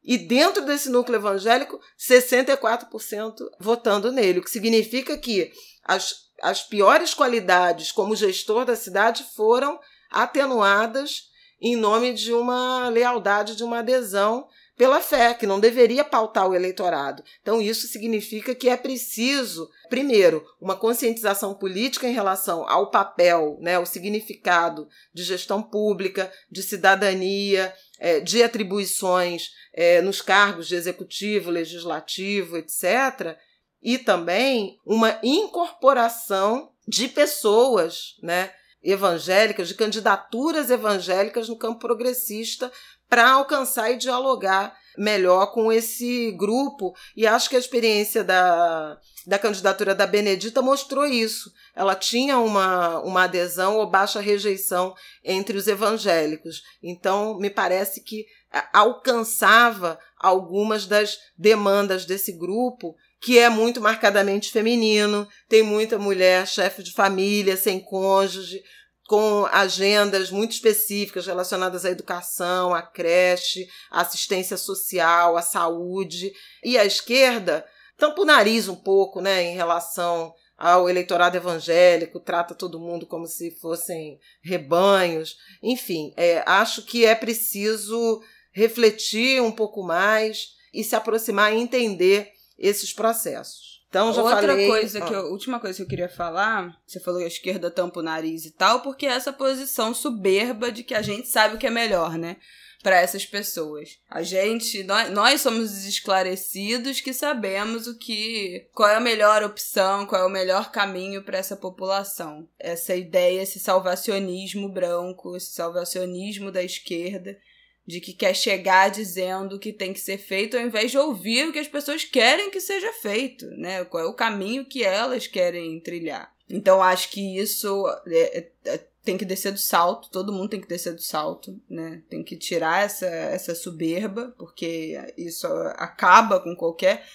[0.03, 5.51] e dentro desse núcleo evangélico, 64% votando nele, o que significa que
[5.83, 11.29] as, as piores qualidades como gestor da cidade foram atenuadas
[11.61, 16.55] em nome de uma lealdade, de uma adesão pela fé, que não deveria pautar o
[16.55, 17.23] eleitorado.
[17.41, 23.77] Então, isso significa que é preciso, primeiro, uma conscientização política em relação ao papel, né,
[23.77, 31.51] o significado de gestão pública, de cidadania, é, de atribuições é, nos cargos de executivo,
[31.51, 33.37] legislativo, etc.
[33.81, 38.51] E também uma incorporação de pessoas, né?
[38.83, 42.71] Evangélicas, de candidaturas evangélicas no campo progressista
[43.09, 46.93] para alcançar e dialogar melhor com esse grupo.
[47.15, 51.51] E acho que a experiência da, da candidatura da Benedita mostrou isso.
[51.75, 56.61] Ela tinha uma, uma adesão ou baixa rejeição entre os evangélicos.
[56.81, 58.25] Então, me parece que
[58.73, 66.81] alcançava algumas das demandas desse grupo, que é muito marcadamente feminino, tem muita mulher chefe
[66.81, 68.63] de família, sem cônjuge,
[69.07, 76.31] com agendas muito específicas relacionadas à educação, à creche, à assistência social, à saúde.
[76.63, 77.63] E a esquerda
[77.97, 83.27] tampa o nariz um pouco né, em relação ao eleitorado evangélico, trata todo mundo como
[83.27, 85.35] se fossem rebanhos.
[85.61, 92.31] Enfim, é, acho que é preciso refletir um pouco mais e se aproximar e entender
[92.61, 93.81] esses processos.
[93.89, 94.67] Então já Outra falei...
[94.67, 97.99] coisa que eu, última coisa que eu queria falar, você falou que a esquerda tampa
[97.99, 101.57] o nariz e tal, porque é essa posição soberba de que a gente sabe o
[101.57, 102.37] que é melhor, né?
[102.81, 103.99] Para essas pessoas.
[104.09, 109.43] A gente, nós, nós somos os esclarecidos que sabemos o que, qual é a melhor
[109.43, 112.47] opção, qual é o melhor caminho para essa população.
[112.57, 117.37] Essa ideia, esse salvacionismo branco, esse salvacionismo da esquerda
[117.85, 121.47] de que quer chegar dizendo o que tem que ser feito ao invés de ouvir
[121.47, 123.83] o que as pessoas querem que seja feito, né?
[123.85, 126.31] Qual é o caminho que elas querem trilhar.
[126.49, 130.61] Então acho que isso é, é, é, tem que descer do salto, todo mundo tem
[130.61, 132.03] que descer do salto, né?
[132.09, 137.05] Tem que tirar essa, essa soberba, porque isso acaba com qualquer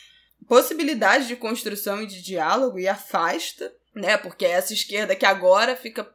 [0.48, 4.16] possibilidade de construção e de diálogo e afasta, né?
[4.16, 6.10] Porque essa esquerda que agora fica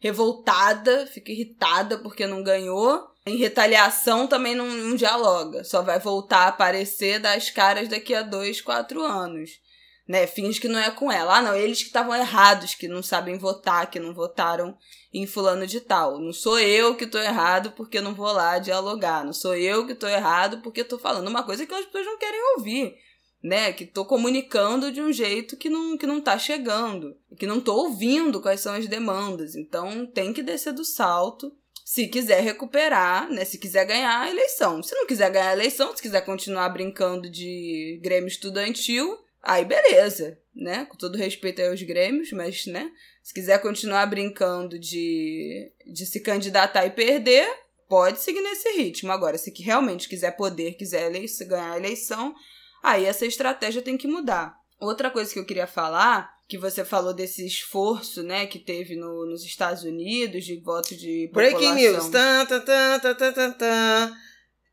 [0.00, 5.62] revoltada, fica irritada porque não ganhou em retaliação também não, não, dialoga.
[5.64, 9.60] Só vai voltar a aparecer das caras daqui a dois, quatro anos.
[10.08, 10.26] Né?
[10.26, 11.38] Finge que não é com ela.
[11.38, 14.76] Ah, não, eles que estavam errados, que não sabem votar, que não votaram
[15.14, 16.18] em fulano de tal.
[16.18, 19.24] Não sou eu que tô errado porque não vou lá dialogar.
[19.24, 22.18] Não sou eu que tô errado porque tô falando uma coisa que as pessoas não
[22.18, 22.94] querem ouvir.
[23.44, 27.60] Né, que tô comunicando de um jeito que não, que não tá chegando, que não
[27.60, 29.56] tô ouvindo quais são as demandas.
[29.56, 31.52] Então tem que descer do salto
[31.92, 33.44] se quiser recuperar, né?
[33.44, 34.82] Se quiser ganhar a eleição.
[34.82, 40.38] Se não quiser ganhar a eleição, se quiser continuar brincando de Grêmio estudantil, aí beleza,
[40.54, 40.86] né?
[40.86, 42.90] Com todo respeito aos Grêmios, mas, né?
[43.22, 47.46] Se quiser continuar brincando de, de se candidatar e perder,
[47.86, 49.12] pode seguir nesse ritmo.
[49.12, 51.12] Agora, se realmente quiser poder, quiser
[51.46, 52.34] ganhar a eleição,
[52.82, 54.56] aí essa estratégia tem que mudar.
[54.80, 59.26] Outra coisa que eu queria falar que você falou desse esforço, né, que teve no,
[59.26, 61.58] nos Estados Unidos de voto de população.
[61.58, 62.08] Breaking news.
[62.08, 64.12] Tan, tan, tan, tan, tan, tan.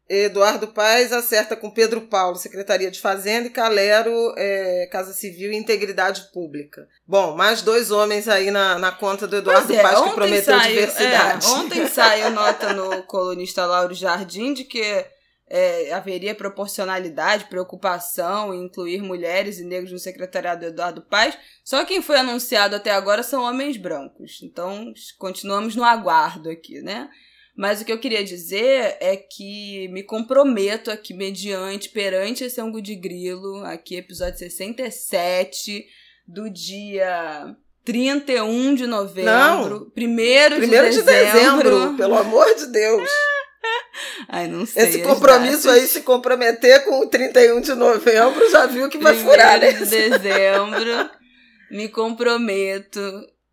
[0.09, 5.55] Eduardo Paes acerta com Pedro Paulo, Secretaria de Fazenda, e Calero, é, Casa Civil e
[5.55, 6.87] Integridade Pública.
[7.07, 10.73] Bom, mais dois homens aí na, na conta do Eduardo é, Paes que prometeu saiu,
[10.73, 11.45] diversidade.
[11.45, 15.05] É, ontem saiu nota no colunista Lauro Jardim de que
[15.49, 21.37] é, haveria proporcionalidade, preocupação em incluir mulheres e negros no secretariado do Eduardo Paes.
[21.63, 24.39] Só quem foi anunciado até agora são homens brancos.
[24.43, 27.09] Então, continuamos no aguardo aqui, né?
[27.57, 32.81] Mas o que eu queria dizer é que me comprometo aqui, mediante, perante esse ângulo
[32.81, 35.85] de grilo, aqui, episódio 67,
[36.25, 39.31] do dia 31 de novembro,
[39.79, 41.25] Não, primeiro, primeiro de, dezembro.
[41.25, 41.97] de dezembro.
[41.97, 43.09] Pelo amor de Deus.
[44.27, 44.83] Ai, não sei.
[44.83, 49.59] Esse compromisso aí, se comprometer com o 31 de novembro, já viu que vai furar,
[49.59, 49.73] né?
[49.73, 51.09] de dezembro,
[51.71, 52.99] me comprometo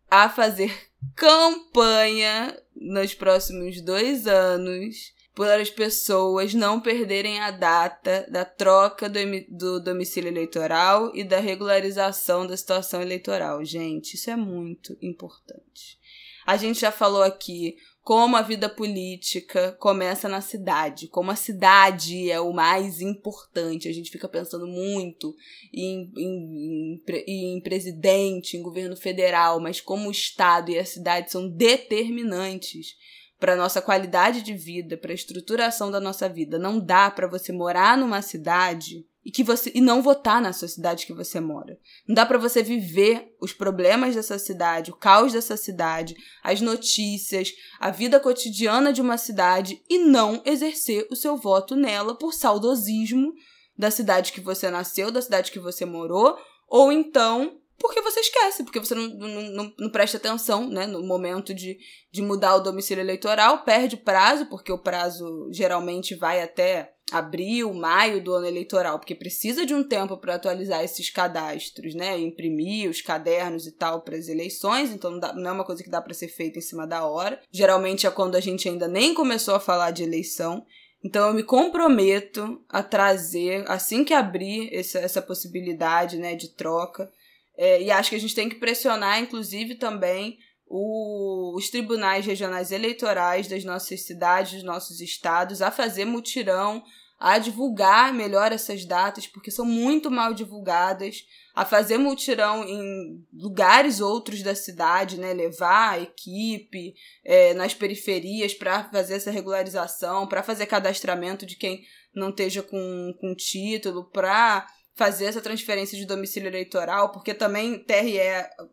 [0.09, 0.73] a fazer
[1.15, 9.19] campanha nos próximos dois anos para as pessoas não perderem a data da troca do,
[9.49, 13.63] do domicílio eleitoral e da regularização da situação eleitoral.
[13.63, 15.99] Gente, isso é muito importante.
[16.43, 17.75] A gente já falou aqui
[18.07, 23.89] como a vida política começa na cidade, como a cidade é o mais importante.
[23.89, 25.35] A gente fica pensando muito
[25.73, 31.29] em, em, em, em presidente, em governo federal, mas como o Estado e a cidade
[31.29, 32.95] são determinantes
[33.37, 36.57] para a nossa qualidade de vida, para a estruturação da nossa vida.
[36.57, 40.69] Não dá para você morar numa cidade e que você e não votar na sua
[40.69, 41.77] cidade que você mora.
[42.07, 47.51] Não dá para você viver os problemas dessa cidade, o caos dessa cidade, as notícias,
[47.77, 53.33] a vida cotidiana de uma cidade e não exercer o seu voto nela por saudosismo
[53.77, 58.63] da cidade que você nasceu, da cidade que você morou, ou então porque você esquece,
[58.63, 61.77] porque você não, não, não, não, presta atenção né, no momento de,
[62.11, 68.21] de mudar o domicílio eleitoral, perde prazo, porque o prazo geralmente vai até abril, maio
[68.21, 73.01] do ano eleitoral, porque precisa de um tempo para atualizar esses cadastros, né, imprimir os
[73.01, 76.01] cadernos e tal para as eleições, então não, dá, não é uma coisa que dá
[76.01, 77.41] para ser feita em cima da hora.
[77.51, 80.65] Geralmente é quando a gente ainda nem começou a falar de eleição.
[81.03, 87.09] Então eu me comprometo a trazer, assim que abrir essa, essa possibilidade né, de troca,
[87.57, 90.37] é, e acho que a gente tem que pressionar, inclusive, também
[90.67, 96.83] o, os tribunais regionais eleitorais das nossas cidades, dos nossos estados, a fazer mutirão,
[97.19, 103.99] a divulgar melhor essas datas, porque são muito mal divulgadas, a fazer mutirão em lugares
[103.99, 105.33] outros da cidade, né?
[105.33, 106.93] levar a equipe
[107.25, 111.83] é, nas periferias para fazer essa regularização, para fazer cadastramento de quem
[112.13, 114.67] não esteja com, com título, para
[114.97, 118.19] fazer essa transferência de domicílio eleitoral, porque também TRE,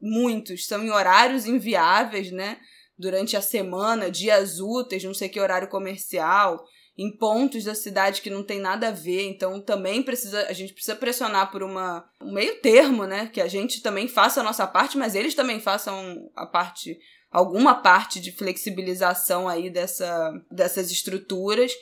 [0.01, 2.59] muitos são em horários inviáveis, né?
[2.99, 6.65] Durante a semana, dias úteis, não sei que horário comercial,
[6.97, 9.29] em pontos da cidade que não tem nada a ver.
[9.29, 13.27] Então também precisa, a gente precisa pressionar por uma, um meio termo, né?
[13.27, 16.99] Que a gente também faça a nossa parte, mas eles também façam a parte
[17.31, 21.73] alguma parte de flexibilização aí dessa, dessas estruturas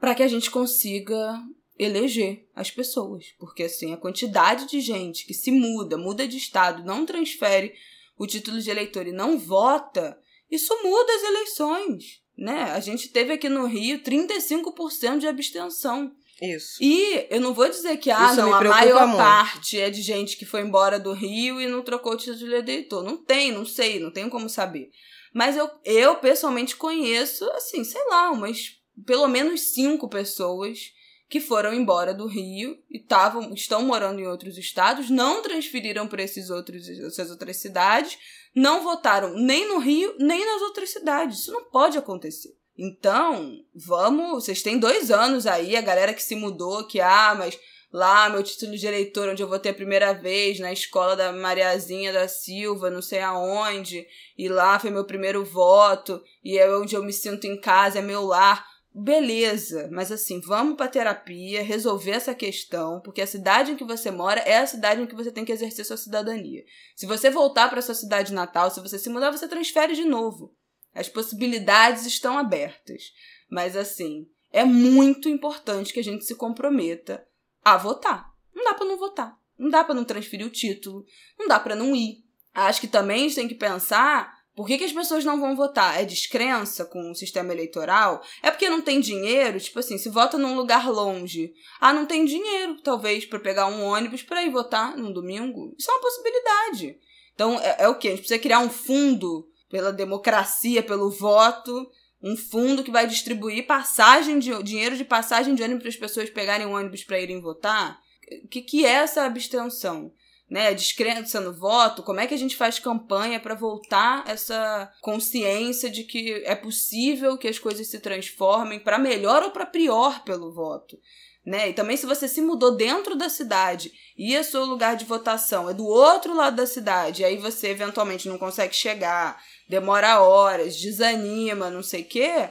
[0.00, 1.38] para que a gente consiga
[1.82, 3.34] eleger as pessoas.
[3.38, 7.74] Porque, assim, a quantidade de gente que se muda, muda de estado, não transfere
[8.16, 10.18] o título de eleitor e não vota,
[10.50, 12.22] isso muda as eleições.
[12.36, 12.62] Né?
[12.72, 16.14] A gente teve aqui no Rio 35% de abstenção.
[16.40, 16.82] Isso.
[16.82, 19.18] E eu não vou dizer que ah, não, a maior muito.
[19.18, 22.44] parte é de gente que foi embora do Rio e não trocou o título de
[22.46, 23.02] eleitor.
[23.04, 24.90] Não tem, não sei, não tenho como saber.
[25.32, 30.92] Mas eu, eu pessoalmente conheço, assim, sei lá, umas pelo menos cinco pessoas
[31.32, 36.22] que foram embora do Rio e tavam, estão morando em outros estados, não transferiram para
[36.22, 38.18] esses outros, essas outras cidades,
[38.54, 41.38] não votaram nem no Rio, nem nas outras cidades.
[41.38, 42.54] Isso não pode acontecer.
[42.76, 44.44] Então, vamos.
[44.44, 47.58] Vocês têm dois anos aí, a galera que se mudou, que, ah, mas
[47.90, 52.12] lá meu título de eleitor, onde eu votei a primeira vez, na escola da Mariazinha
[52.12, 54.06] da Silva, não sei aonde,
[54.36, 58.02] e lá foi meu primeiro voto, e é onde eu me sinto em casa, é
[58.02, 63.76] meu lar beleza, mas assim, vamos para terapia, resolver essa questão, porque a cidade em
[63.76, 66.64] que você mora é a cidade em que você tem que exercer sua cidadania.
[66.94, 70.54] Se você voltar para sua cidade natal, se você se mudar, você transfere de novo.
[70.94, 73.12] As possibilidades estão abertas.
[73.50, 77.26] Mas assim, é muito importante que a gente se comprometa
[77.64, 78.30] a votar.
[78.54, 79.38] Não dá para não votar.
[79.58, 81.06] Não dá para não transferir o título,
[81.38, 82.24] não dá para não ir.
[82.52, 85.56] Acho que também a gente tem que pensar por que, que, as pessoas não vão
[85.56, 85.98] votar?
[85.98, 88.22] É descrença com o sistema eleitoral?
[88.42, 89.58] É porque não tem dinheiro?
[89.58, 91.54] Tipo assim, se vota num lugar longe.
[91.80, 95.74] Ah, não tem dinheiro, talvez, para pegar um ônibus para ir votar num domingo?
[95.78, 96.98] Isso é uma possibilidade.
[97.34, 98.08] Então, é, é o quê?
[98.08, 101.90] A gente precisa criar um fundo pela democracia, pelo voto,
[102.22, 106.28] um fundo que vai distribuir passagem de dinheiro de passagem de ônibus para as pessoas
[106.28, 107.98] pegarem um ônibus para irem votar?
[108.44, 110.12] O que, que é essa abstenção?
[110.52, 115.88] Né, descrença no voto, como é que a gente faz campanha para voltar essa consciência
[115.88, 120.52] de que é possível que as coisas se transformem para melhor ou para pior pelo
[120.52, 120.98] voto?
[121.44, 121.70] Né?
[121.70, 125.70] E também se você se mudou dentro da cidade e o seu lugar de votação
[125.70, 131.70] é do outro lado da cidade, aí você eventualmente não consegue chegar, demora horas, desanima,
[131.70, 132.50] não sei o quê,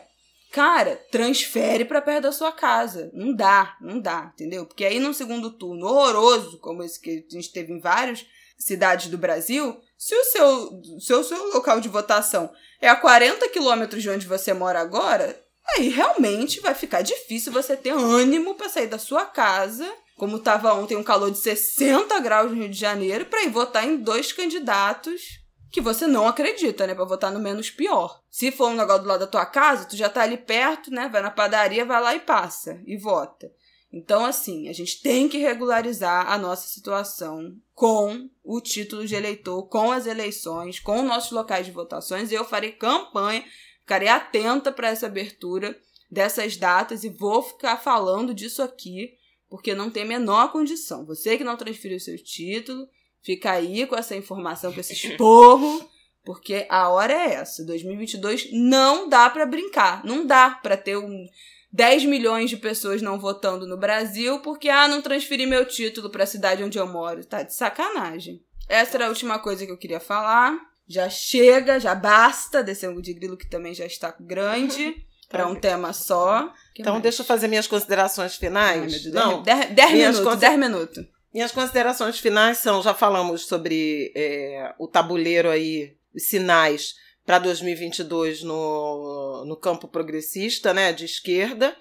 [0.52, 3.10] Cara, transfere para perto da sua casa.
[3.14, 4.66] Não dá, não dá, entendeu?
[4.66, 8.26] Porque aí num segundo turno horroroso, como esse que a gente teve em várias
[8.58, 13.47] cidades do Brasil, se o seu, se o seu local de votação é a 40
[13.49, 15.41] quilômetros de onde você mora agora,
[15.78, 20.74] aí realmente vai ficar difícil você ter ânimo para sair da sua casa, como estava
[20.74, 24.34] ontem um calor de 60 graus no Rio de Janeiro, para ir votar em dois
[24.34, 25.40] candidatos
[25.72, 26.93] que você não acredita, né?
[26.93, 28.22] Pra votar no menos pior.
[28.30, 31.07] Se for um negócio do lado da tua casa, tu já tá ali perto, né?
[31.07, 32.82] Vai na padaria, vai lá e passa.
[32.86, 33.51] E vota.
[33.93, 39.63] Então, assim, a gente tem que regularizar a nossa situação com o título de eleitor,
[39.67, 42.32] com as eleições, com nossos locais de votações.
[42.32, 43.43] Eu farei campanha,
[43.80, 45.78] ficarei atenta para essa abertura
[46.09, 49.13] dessas datas e vou ficar falando disso aqui,
[49.49, 51.05] porque não tem a menor condição.
[51.05, 52.88] Você que não transferiu seu título,
[53.24, 55.88] Fica aí com essa informação, com esse esporro,
[56.26, 57.65] porque a hora é essa.
[57.65, 60.03] 2022 não dá para brincar.
[60.03, 61.26] Não dá para ter um
[61.72, 66.24] 10 milhões de pessoas não votando no Brasil porque, ah, não transferi meu título para
[66.24, 67.26] a cidade onde eu moro.
[67.26, 68.43] Tá de sacanagem.
[68.67, 70.57] Essa era a última coisa que eu queria falar.
[70.88, 74.95] Já chega, já basta desse ângulo de grilo que também já está grande.
[75.32, 76.53] para um tema só.
[76.76, 77.03] Que então, mais?
[77.03, 78.93] deixa eu fazer minhas considerações finais.
[78.93, 81.05] Ai, Deus, não, 10 minutos, 10 minutos.
[81.34, 88.43] Minhas considerações finais são: já falamos sobre é, o tabuleiro aí, os sinais para 2022
[88.43, 91.75] no, no campo progressista, né, de esquerda,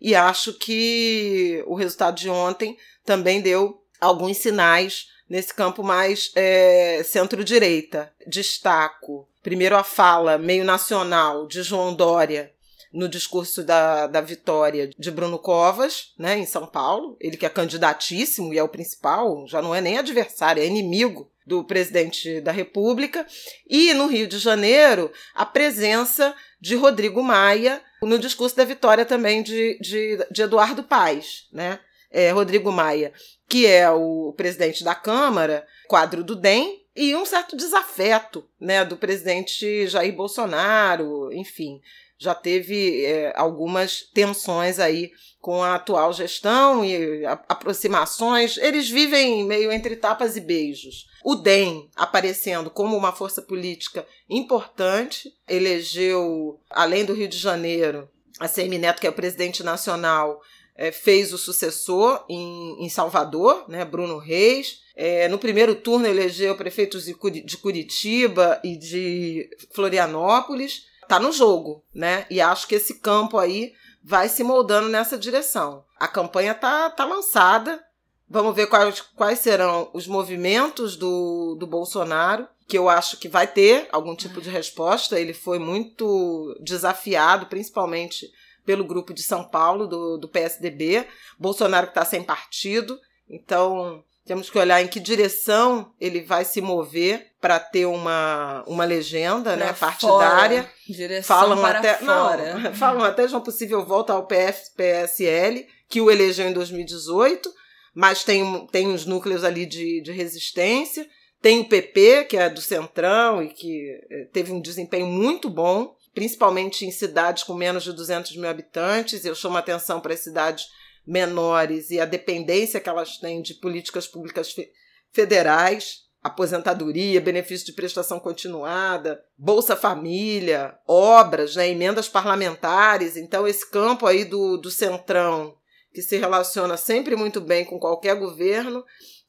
[0.00, 7.02] e acho que o resultado de ontem também deu alguns sinais nesse campo mais é,
[7.04, 8.12] centro-direita.
[8.26, 12.53] Destaco, primeiro, a fala meio nacional de João Dória
[12.94, 17.16] no discurso da, da vitória de Bruno Covas, né, em São Paulo.
[17.20, 21.28] Ele que é candidatíssimo e é o principal, já não é nem adversário, é inimigo
[21.44, 23.26] do presidente da República.
[23.68, 29.42] E no Rio de Janeiro, a presença de Rodrigo Maia no discurso da vitória também
[29.42, 31.80] de, de, de Eduardo Paes, né?
[32.10, 33.12] É, Rodrigo Maia,
[33.48, 38.96] que é o presidente da Câmara, quadro do DEM, e um certo desafeto né, do
[38.96, 41.80] presidente Jair Bolsonaro, enfim
[42.18, 45.10] já teve é, algumas tensões aí
[45.40, 48.56] com a atual gestão e aproximações.
[48.56, 51.06] Eles vivem meio entre tapas e beijos.
[51.22, 58.08] O DEM aparecendo como uma força política importante, elegeu, além do Rio de Janeiro,
[58.40, 60.40] a CM Neto, que é o presidente nacional,
[60.76, 64.82] é, fez o sucessor em, em Salvador, né, Bruno Reis.
[64.96, 72.26] É, no primeiro turno elegeu prefeitos de Curitiba e de Florianópolis tá no jogo, né?
[72.30, 75.84] E acho que esse campo aí vai se moldando nessa direção.
[75.98, 77.82] A campanha tá, tá lançada.
[78.28, 83.46] Vamos ver quais, quais serão os movimentos do, do Bolsonaro, que eu acho que vai
[83.46, 85.18] ter algum tipo de resposta.
[85.18, 88.30] Ele foi muito desafiado, principalmente
[88.64, 91.06] pelo grupo de São Paulo, do, do PSDB.
[91.38, 92.98] Bolsonaro que está sem partido.
[93.28, 98.84] Então, temos que olhar em que direção ele vai se mover para ter uma, uma
[98.84, 100.70] legenda né, partidária.
[100.88, 102.58] Direção falam para até, fora.
[102.58, 107.52] Não, falam até de uma possível volta ao PF, PSL, que o elegeu em 2018,
[107.94, 111.06] mas tem, tem uns núcleos ali de, de resistência.
[111.42, 115.94] Tem o PP, que é do Centrão e que eh, teve um desempenho muito bom,
[116.14, 119.26] principalmente em cidades com menos de 200 mil habitantes.
[119.26, 120.64] Eu chamo atenção para as cidades
[121.06, 124.70] menores e a dependência que elas têm de políticas públicas fe
[125.12, 133.16] federais, aposentadoria, benefício de prestação continuada, Bolsa Família, obras, né, emendas parlamentares.
[133.16, 135.54] Então, esse campo aí do, do centrão,
[135.92, 138.84] que se relaciona sempre muito bem com qualquer governo,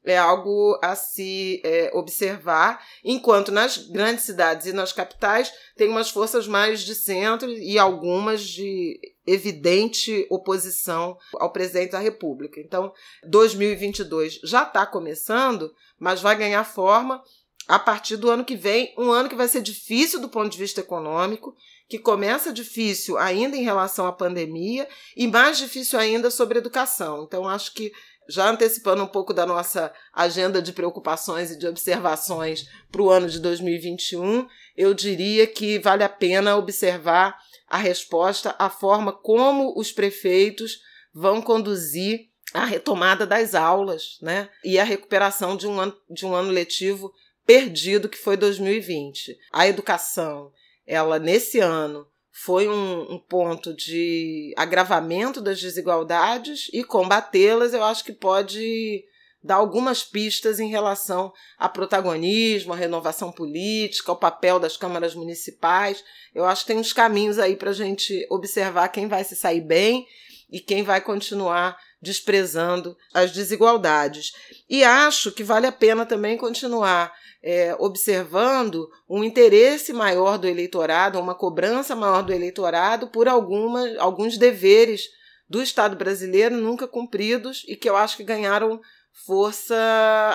[0.05, 6.09] é algo a se é, observar, enquanto nas grandes cidades e nas capitais tem umas
[6.09, 12.59] forças mais de centro e algumas de evidente oposição ao presidente da República.
[12.59, 12.93] Então,
[13.28, 17.23] 2022 já está começando, mas vai ganhar forma
[17.67, 20.57] a partir do ano que vem, um ano que vai ser difícil do ponto de
[20.57, 21.55] vista econômico,
[21.89, 27.23] que começa difícil ainda em relação à pandemia e mais difícil ainda sobre educação.
[27.23, 27.91] Então, acho que
[28.28, 33.30] já antecipando um pouco da nossa agenda de preocupações e de observações para o ano
[33.30, 37.38] de 2021, eu diria que vale a pena observar
[37.68, 40.80] a resposta, a forma como os prefeitos
[41.13, 44.49] vão conduzir a retomada das aulas né?
[44.63, 47.11] e a recuperação de um ano, de um ano letivo
[47.45, 49.38] perdido que foi 2020.
[49.51, 50.51] A educação,
[50.86, 58.03] ela nesse ano foi um, um, ponto de agravamento das desigualdades e combatê-las, eu acho
[58.03, 59.05] que pode
[59.46, 66.04] dar algumas pistas em relação a protagonismo, a renovação política, ao papel das câmaras municipais.
[66.34, 69.62] Eu acho que tem uns caminhos aí para a gente observar quem vai se sair
[69.62, 70.08] bem
[70.50, 74.32] e quem vai continuar desprezando as desigualdades.
[74.68, 81.20] E acho que vale a pena também continuar é, observando um interesse maior do eleitorado,
[81.20, 85.04] uma cobrança maior do eleitorado por alguma, alguns deveres
[85.48, 88.82] do Estado brasileiro nunca cumpridos e que eu acho que ganharam
[89.24, 89.76] força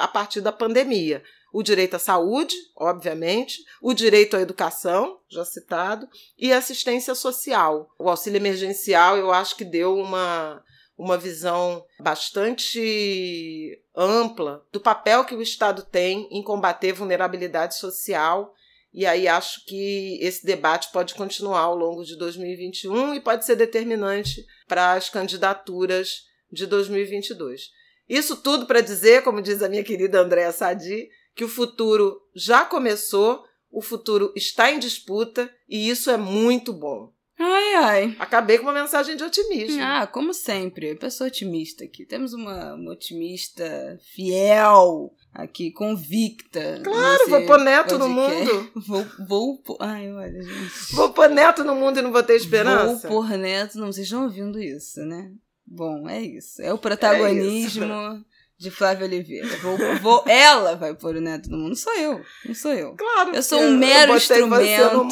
[0.00, 1.22] a partir da pandemia.
[1.52, 6.08] O direito à saúde, obviamente, o direito à educação, já citado,
[6.38, 7.90] e assistência social.
[7.98, 10.62] O auxílio emergencial eu acho que deu uma,
[10.96, 18.54] uma visão bastante ampla do papel que o Estado tem em combater vulnerabilidade social.
[18.92, 23.56] E aí acho que esse debate pode continuar ao longo de 2021 e pode ser
[23.56, 27.79] determinante para as candidaturas de 2022.
[28.10, 32.64] Isso tudo para dizer, como diz a minha querida Andréa Sadi, que o futuro já
[32.64, 37.12] começou, o futuro está em disputa e isso é muito bom.
[37.38, 38.16] Ai, ai.
[38.18, 39.80] Acabei com uma mensagem de otimismo.
[39.80, 40.96] Ah, como sempre.
[40.96, 42.04] Pessoa otimista aqui.
[42.04, 46.82] Temos uma, uma otimista fiel aqui, convicta.
[46.82, 48.70] Claro, vou pôr neto no mundo.
[48.86, 50.94] Vou, vou Ai, olha, gente.
[50.94, 53.08] Vou pôr neto no mundo e não vou ter esperança.
[53.08, 53.78] Vou pôr neto.
[53.78, 55.30] Não, vocês estão ouvindo isso, né?
[55.70, 56.60] Bom, é isso.
[56.60, 57.84] É o protagonismo.
[57.84, 59.48] É de Flávia Oliveira.
[59.62, 62.20] Vou, vou, ela vai pôr o neto no mundo, não sou eu.
[62.44, 62.94] Não sou eu.
[62.94, 63.34] Claro.
[63.34, 65.08] Eu sou um mero instrumento.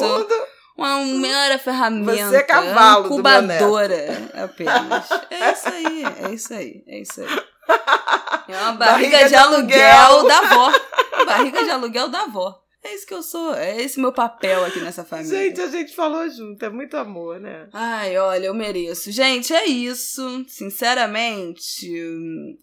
[0.77, 2.29] Uma mera ferramenta.
[2.29, 5.09] Você é cavalo incubadora apenas.
[5.31, 7.43] É isso aí, é isso aí, é isso aí.
[8.47, 10.71] É uma barriga, barriga de, de aluguel, aluguel da avó.
[11.25, 12.61] Barriga de aluguel da avó.
[12.89, 15.29] É isso que eu sou, é esse meu papel aqui nessa família.
[15.29, 17.69] Gente, a gente falou junto, é muito amor, né?
[17.71, 19.11] Ai, olha, eu mereço.
[19.11, 20.43] Gente, é isso.
[20.47, 21.87] Sinceramente,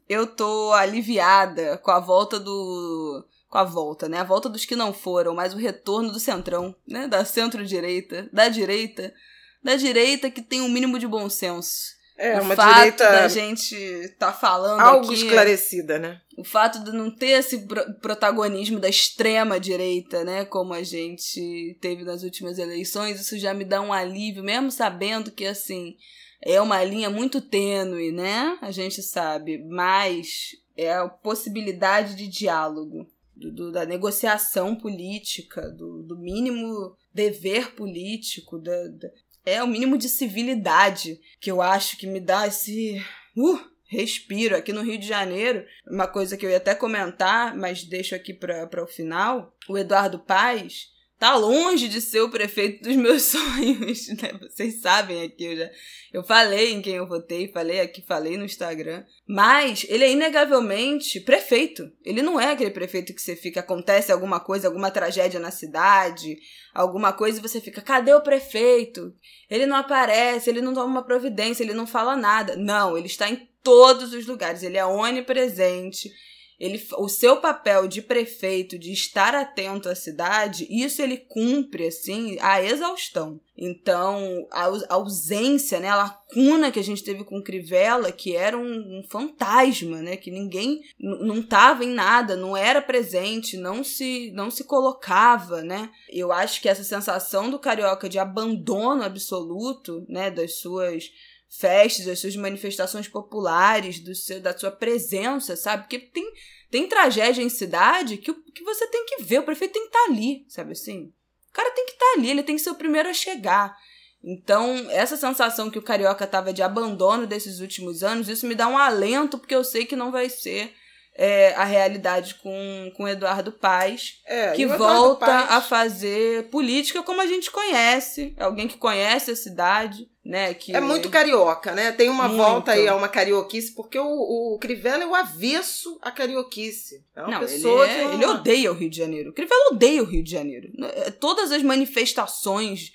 [0.08, 3.24] eu tô aliviada com a volta do.
[3.48, 4.18] Com a volta, né?
[4.18, 7.06] A volta dos que não foram, mas o retorno do centrão, né?
[7.06, 9.14] Da centro-direita, da direita.
[9.62, 11.95] Da direita que tem um mínimo de bom senso.
[12.18, 16.20] É, o uma fato direita da gente tá falando algo aqui, esclarecida, né?
[16.36, 21.76] O fato de não ter esse pro protagonismo da extrema direita, né, como a gente
[21.80, 25.96] teve nas últimas eleições, isso já me dá um alívio, mesmo sabendo que assim
[26.42, 28.58] é uma linha muito tênue, né?
[28.62, 36.02] A gente sabe, mas é a possibilidade de diálogo, do, do, da negociação política, do,
[36.02, 39.08] do mínimo dever político, da, da,
[39.46, 43.00] é o mínimo de civilidade que eu acho que me dá esse
[43.36, 45.64] uh, respiro aqui no Rio de Janeiro.
[45.88, 49.56] Uma coisa que eu ia até comentar, mas deixo aqui para o final.
[49.68, 54.32] O Eduardo Paes tá longe de ser o prefeito dos meus sonhos, né?
[54.40, 55.70] Vocês sabem aqui, eu já
[56.12, 61.20] eu falei em quem eu votei, falei aqui, falei no Instagram, mas ele é inegavelmente
[61.20, 61.92] prefeito.
[62.02, 66.38] Ele não é aquele prefeito que você fica acontece alguma coisa, alguma tragédia na cidade,
[66.72, 69.12] alguma coisa e você fica, cadê o prefeito?
[69.50, 72.56] Ele não aparece, ele não toma uma providência, ele não fala nada.
[72.56, 76.10] Não, ele está em todos os lugares, ele é onipresente
[76.58, 82.38] ele, o seu papel de prefeito, de estar atento à cidade, isso ele cumpre, assim,
[82.40, 83.40] a exaustão.
[83.58, 88.98] Então, a, ausência, né, a lacuna que a gente teve com Crivella, que era um,
[88.98, 94.50] um fantasma, né, que ninguém não estava em nada, não era presente, não se, não
[94.50, 95.90] se colocava, né.
[96.08, 101.10] Eu acho que essa sensação do carioca de abandono absoluto, né, das suas
[101.48, 105.84] festas, das suas manifestações populares, do seu, da sua presença, sabe?
[105.84, 106.30] Porque tem,
[106.70, 110.06] tem tragédia em cidade que, que você tem que ver, o prefeito tem que estar
[110.06, 111.12] tá ali, sabe assim?
[111.50, 113.76] O cara tem que estar tá ali, ele tem que ser o primeiro a chegar.
[114.22, 118.66] Então, essa sensação que o carioca tava de abandono desses últimos anos, isso me dá
[118.66, 120.74] um alento, porque eu sei que não vai ser
[121.14, 125.50] é, a realidade com, com Eduardo Paes, é, que volta Paes...
[125.50, 130.52] a fazer política como a gente conhece, alguém que conhece a cidade, né?
[130.54, 131.92] Que é muito carioca, né?
[131.92, 132.42] Tem uma muito.
[132.42, 137.04] volta aí a uma carioquice, porque o, o Crivella é o avesso à carioquice.
[137.14, 138.14] É uma Não, pessoa ele, é, que...
[138.14, 139.30] ele odeia o Rio de Janeiro.
[139.30, 140.68] O Crivella odeia o Rio de Janeiro.
[140.96, 142.92] É, todas as manifestações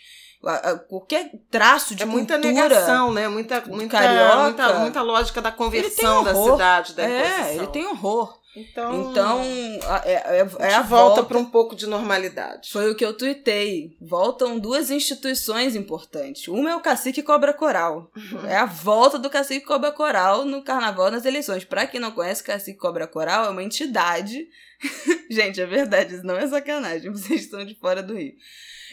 [0.90, 3.28] qualquer traço de é muita cultura negação, né?
[3.28, 8.41] Muita, muita, carioca, muita, muita lógica da conversão da cidade, da É, ele tem horror.
[8.56, 9.42] Então, então
[10.04, 12.70] é, é, é a, volta para um pouco de normalidade.
[12.70, 13.96] Foi o que eu tuitei.
[14.02, 16.48] Voltam duas instituições importantes.
[16.50, 18.12] Uma é o Cacique Cobra Coral.
[18.16, 18.46] Uhum.
[18.46, 21.64] É a volta do Cacique Cobra Coral no carnaval nas eleições.
[21.64, 24.48] Para quem não conhece, Cacique Cobra Coral é uma entidade.
[25.32, 27.10] Gente, é verdade, isso não é sacanagem.
[27.10, 28.34] Vocês estão de fora do Rio.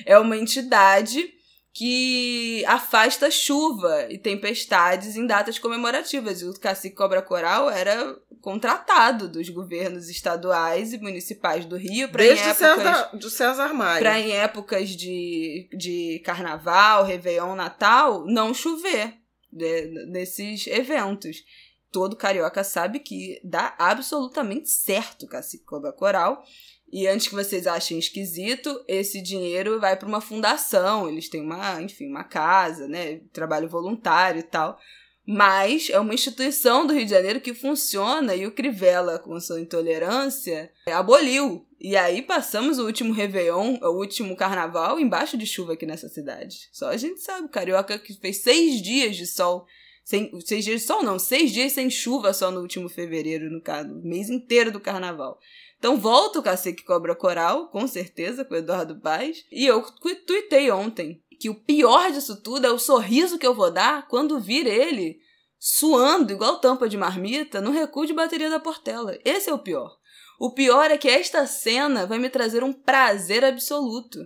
[0.07, 1.35] É uma entidade
[1.79, 6.43] que afasta chuva e tempestades em datas comemorativas.
[6.43, 12.25] E o cacique Cobra Coral era contratado dos governos estaduais e municipais do Rio para
[12.25, 14.01] Desde épocas, César, do César Maia.
[14.01, 19.15] Para em épocas de, de carnaval, Réveillon, Natal, não chover
[19.53, 21.45] de, nesses eventos.
[21.93, 26.43] Todo carioca sabe que dá absolutamente certo o cacique Cobra Coral.
[26.91, 31.09] E antes que vocês achem esquisito, esse dinheiro vai para uma fundação.
[31.09, 33.21] Eles têm uma, enfim, uma casa, né?
[33.33, 34.79] Trabalho voluntário e tal.
[35.27, 39.61] Mas é uma instituição do Rio de Janeiro que funciona e o Crivella, com sua
[39.61, 41.67] intolerância, aboliu.
[41.79, 46.71] E aí passamos o último Réveillon, o último carnaval, embaixo de chuva aqui nessa cidade.
[46.73, 49.67] Só a gente sabe, o carioca que fez seis dias de sol.
[50.03, 53.61] Sem, seis dias de sol, não, seis dias sem chuva só no último fevereiro, no,
[53.85, 55.39] no mês inteiro do carnaval.
[55.79, 59.45] Então volta o Cacique Cobra Coral, com certeza, com o Eduardo Paz.
[59.51, 59.83] E eu
[60.27, 64.41] tuitei ontem que o pior disso tudo é o sorriso que eu vou dar quando
[64.41, 65.21] vir ele
[65.59, 69.17] suando igual tampa de marmita no recuo de bateria da Portela.
[69.25, 69.97] Esse é o pior.
[70.39, 74.19] O pior é que esta cena vai me trazer um prazer absoluto.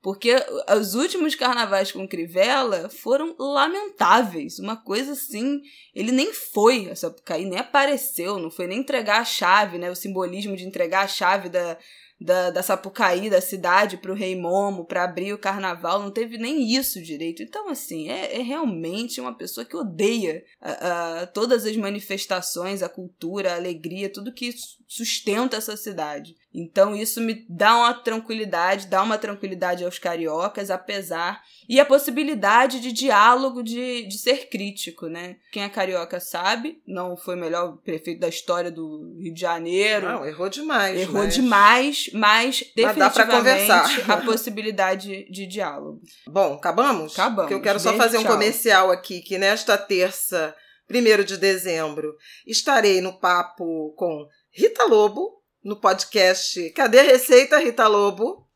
[0.00, 0.34] Porque
[0.78, 4.58] os últimos carnavais com Crivella foram lamentáveis.
[4.58, 5.60] Uma coisa assim.
[5.94, 9.90] Ele nem foi, essa cair nem apareceu, não foi nem entregar a chave, né?
[9.90, 11.76] O simbolismo de entregar a chave da,
[12.20, 16.74] da, da Sapucaí, da cidade, pro Rei Momo, para abrir o carnaval, não teve nem
[16.74, 17.42] isso direito.
[17.42, 22.88] Então, assim, é, é realmente uma pessoa que odeia a, a, todas as manifestações, a
[22.88, 24.52] cultura, a alegria, tudo que
[24.86, 26.34] sustenta essa cidade.
[26.52, 31.42] Então, isso me dá uma tranquilidade, dá uma tranquilidade aos cariocas, apesar.
[31.68, 35.36] E a possibilidade de diálogo, de, de ser crítico, né?
[35.52, 40.06] Quem é carioca sabe, não foi o melhor prefeito da história do Rio de Janeiro.
[40.06, 40.98] Não, errou demais.
[40.98, 41.34] Errou mas...
[41.34, 43.70] demais, mas definitivamente
[44.10, 46.00] a possibilidade de diálogo.
[46.26, 47.12] Bom, acabamos?
[47.12, 47.42] Acabamos.
[47.42, 48.32] Porque eu quero só fazer um tchau.
[48.32, 50.54] comercial aqui, que nesta terça,
[50.90, 55.37] 1 de dezembro, estarei no papo com Rita Lobo,
[55.68, 58.46] no podcast Cadê a Receita, Rita Lobo?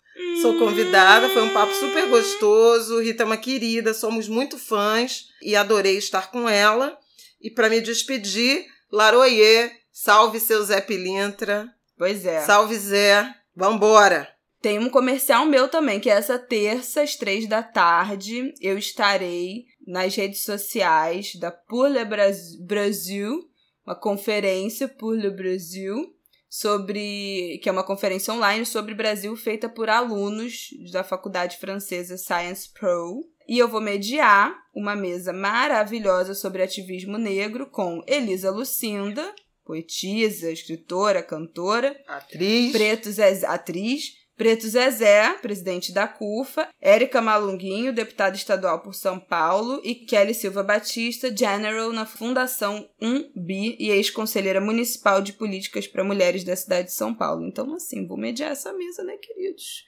[0.40, 3.00] Sou convidada, foi um papo super gostoso.
[3.00, 6.98] Rita é uma querida, somos muito fãs e adorei estar com ela.
[7.40, 11.68] E para me despedir, Laroie, salve seu Zé Pilintra.
[11.98, 12.40] Pois é.
[12.42, 13.26] Salve Zé.
[13.54, 14.28] Vambora!
[14.60, 18.54] Tem um comercial meu também, que é essa terça, às três da tarde.
[18.60, 23.40] Eu estarei nas redes sociais da Pour le Bras- Brasil,
[23.84, 26.14] uma conferência Pour le Brasil,
[26.52, 27.58] sobre.
[27.62, 33.26] que é uma conferência online sobre Brasil feita por alunos da Faculdade Francesa Science Pro.
[33.48, 39.34] E eu vou mediar uma mesa maravilhosa sobre ativismo negro com Elisa Lucinda,
[39.64, 42.70] poetisa, escritora, cantora, Atriz.
[42.70, 44.12] Preto Zezé, atriz.
[44.36, 50.62] Preto Zezé, presidente da CUFA, Érica Malunguinho, deputada estadual por São Paulo, e Kelly Silva
[50.62, 56.94] Batista, general na Fundação 1B e ex-conselheira municipal de políticas para mulheres da cidade de
[56.94, 57.46] São Paulo.
[57.46, 59.84] Então, assim, vou mediar essa mesa, né, queridos?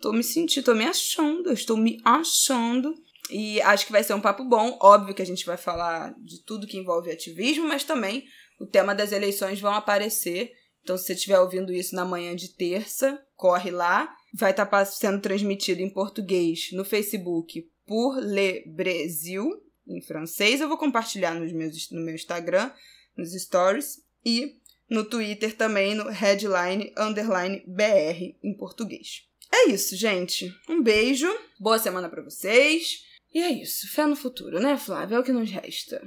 [0.00, 2.94] Tô me sentindo, tô me achando, estou me achando.
[3.30, 4.76] E acho que vai ser um papo bom.
[4.82, 8.24] Óbvio que a gente vai falar de tudo que envolve ativismo, mas também
[8.60, 10.52] o tema das eleições vão aparecer.
[10.84, 14.14] Então, se você estiver ouvindo isso na manhã de terça, corre lá.
[14.34, 19.50] Vai estar sendo transmitido em português no Facebook por Le Brasil,
[19.88, 20.60] em francês.
[20.60, 22.70] Eu vou compartilhar nos meus, no meu Instagram,
[23.16, 24.04] nos stories.
[24.26, 24.58] E
[24.88, 29.26] no Twitter também, no headline underline BR em português.
[29.50, 30.54] É isso, gente.
[30.68, 31.32] Um beijo.
[31.58, 33.06] Boa semana pra vocês.
[33.32, 33.88] E é isso.
[33.88, 35.16] Fé no futuro, né, Flávia?
[35.16, 36.02] É o que nos resta.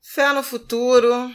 [0.00, 1.30] Fé no futuro.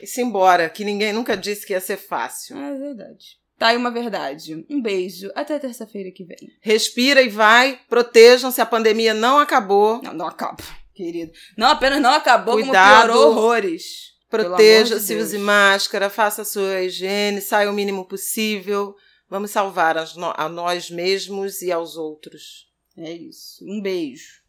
[0.00, 2.56] E simbora, que ninguém nunca disse que ia ser fácil.
[2.58, 3.38] É verdade.
[3.58, 4.64] Tá aí uma verdade.
[4.68, 5.30] Um beijo.
[5.34, 6.36] Até terça-feira que vem.
[6.60, 7.80] Respira e vai.
[7.88, 10.02] Protejam se a pandemia não acabou.
[10.02, 10.62] Não, não acaba,
[10.94, 11.32] querido.
[11.56, 13.12] Não apenas não acabou, Cuidado.
[13.12, 13.82] como piorou horrores.
[13.82, 15.28] De Proteja-se, Deus.
[15.28, 18.96] use máscara, faça a sua higiene, saia o mínimo possível.
[19.30, 22.66] Vamos salvar a nós mesmos e aos outros.
[22.98, 23.64] É isso.
[23.64, 24.42] Um beijo.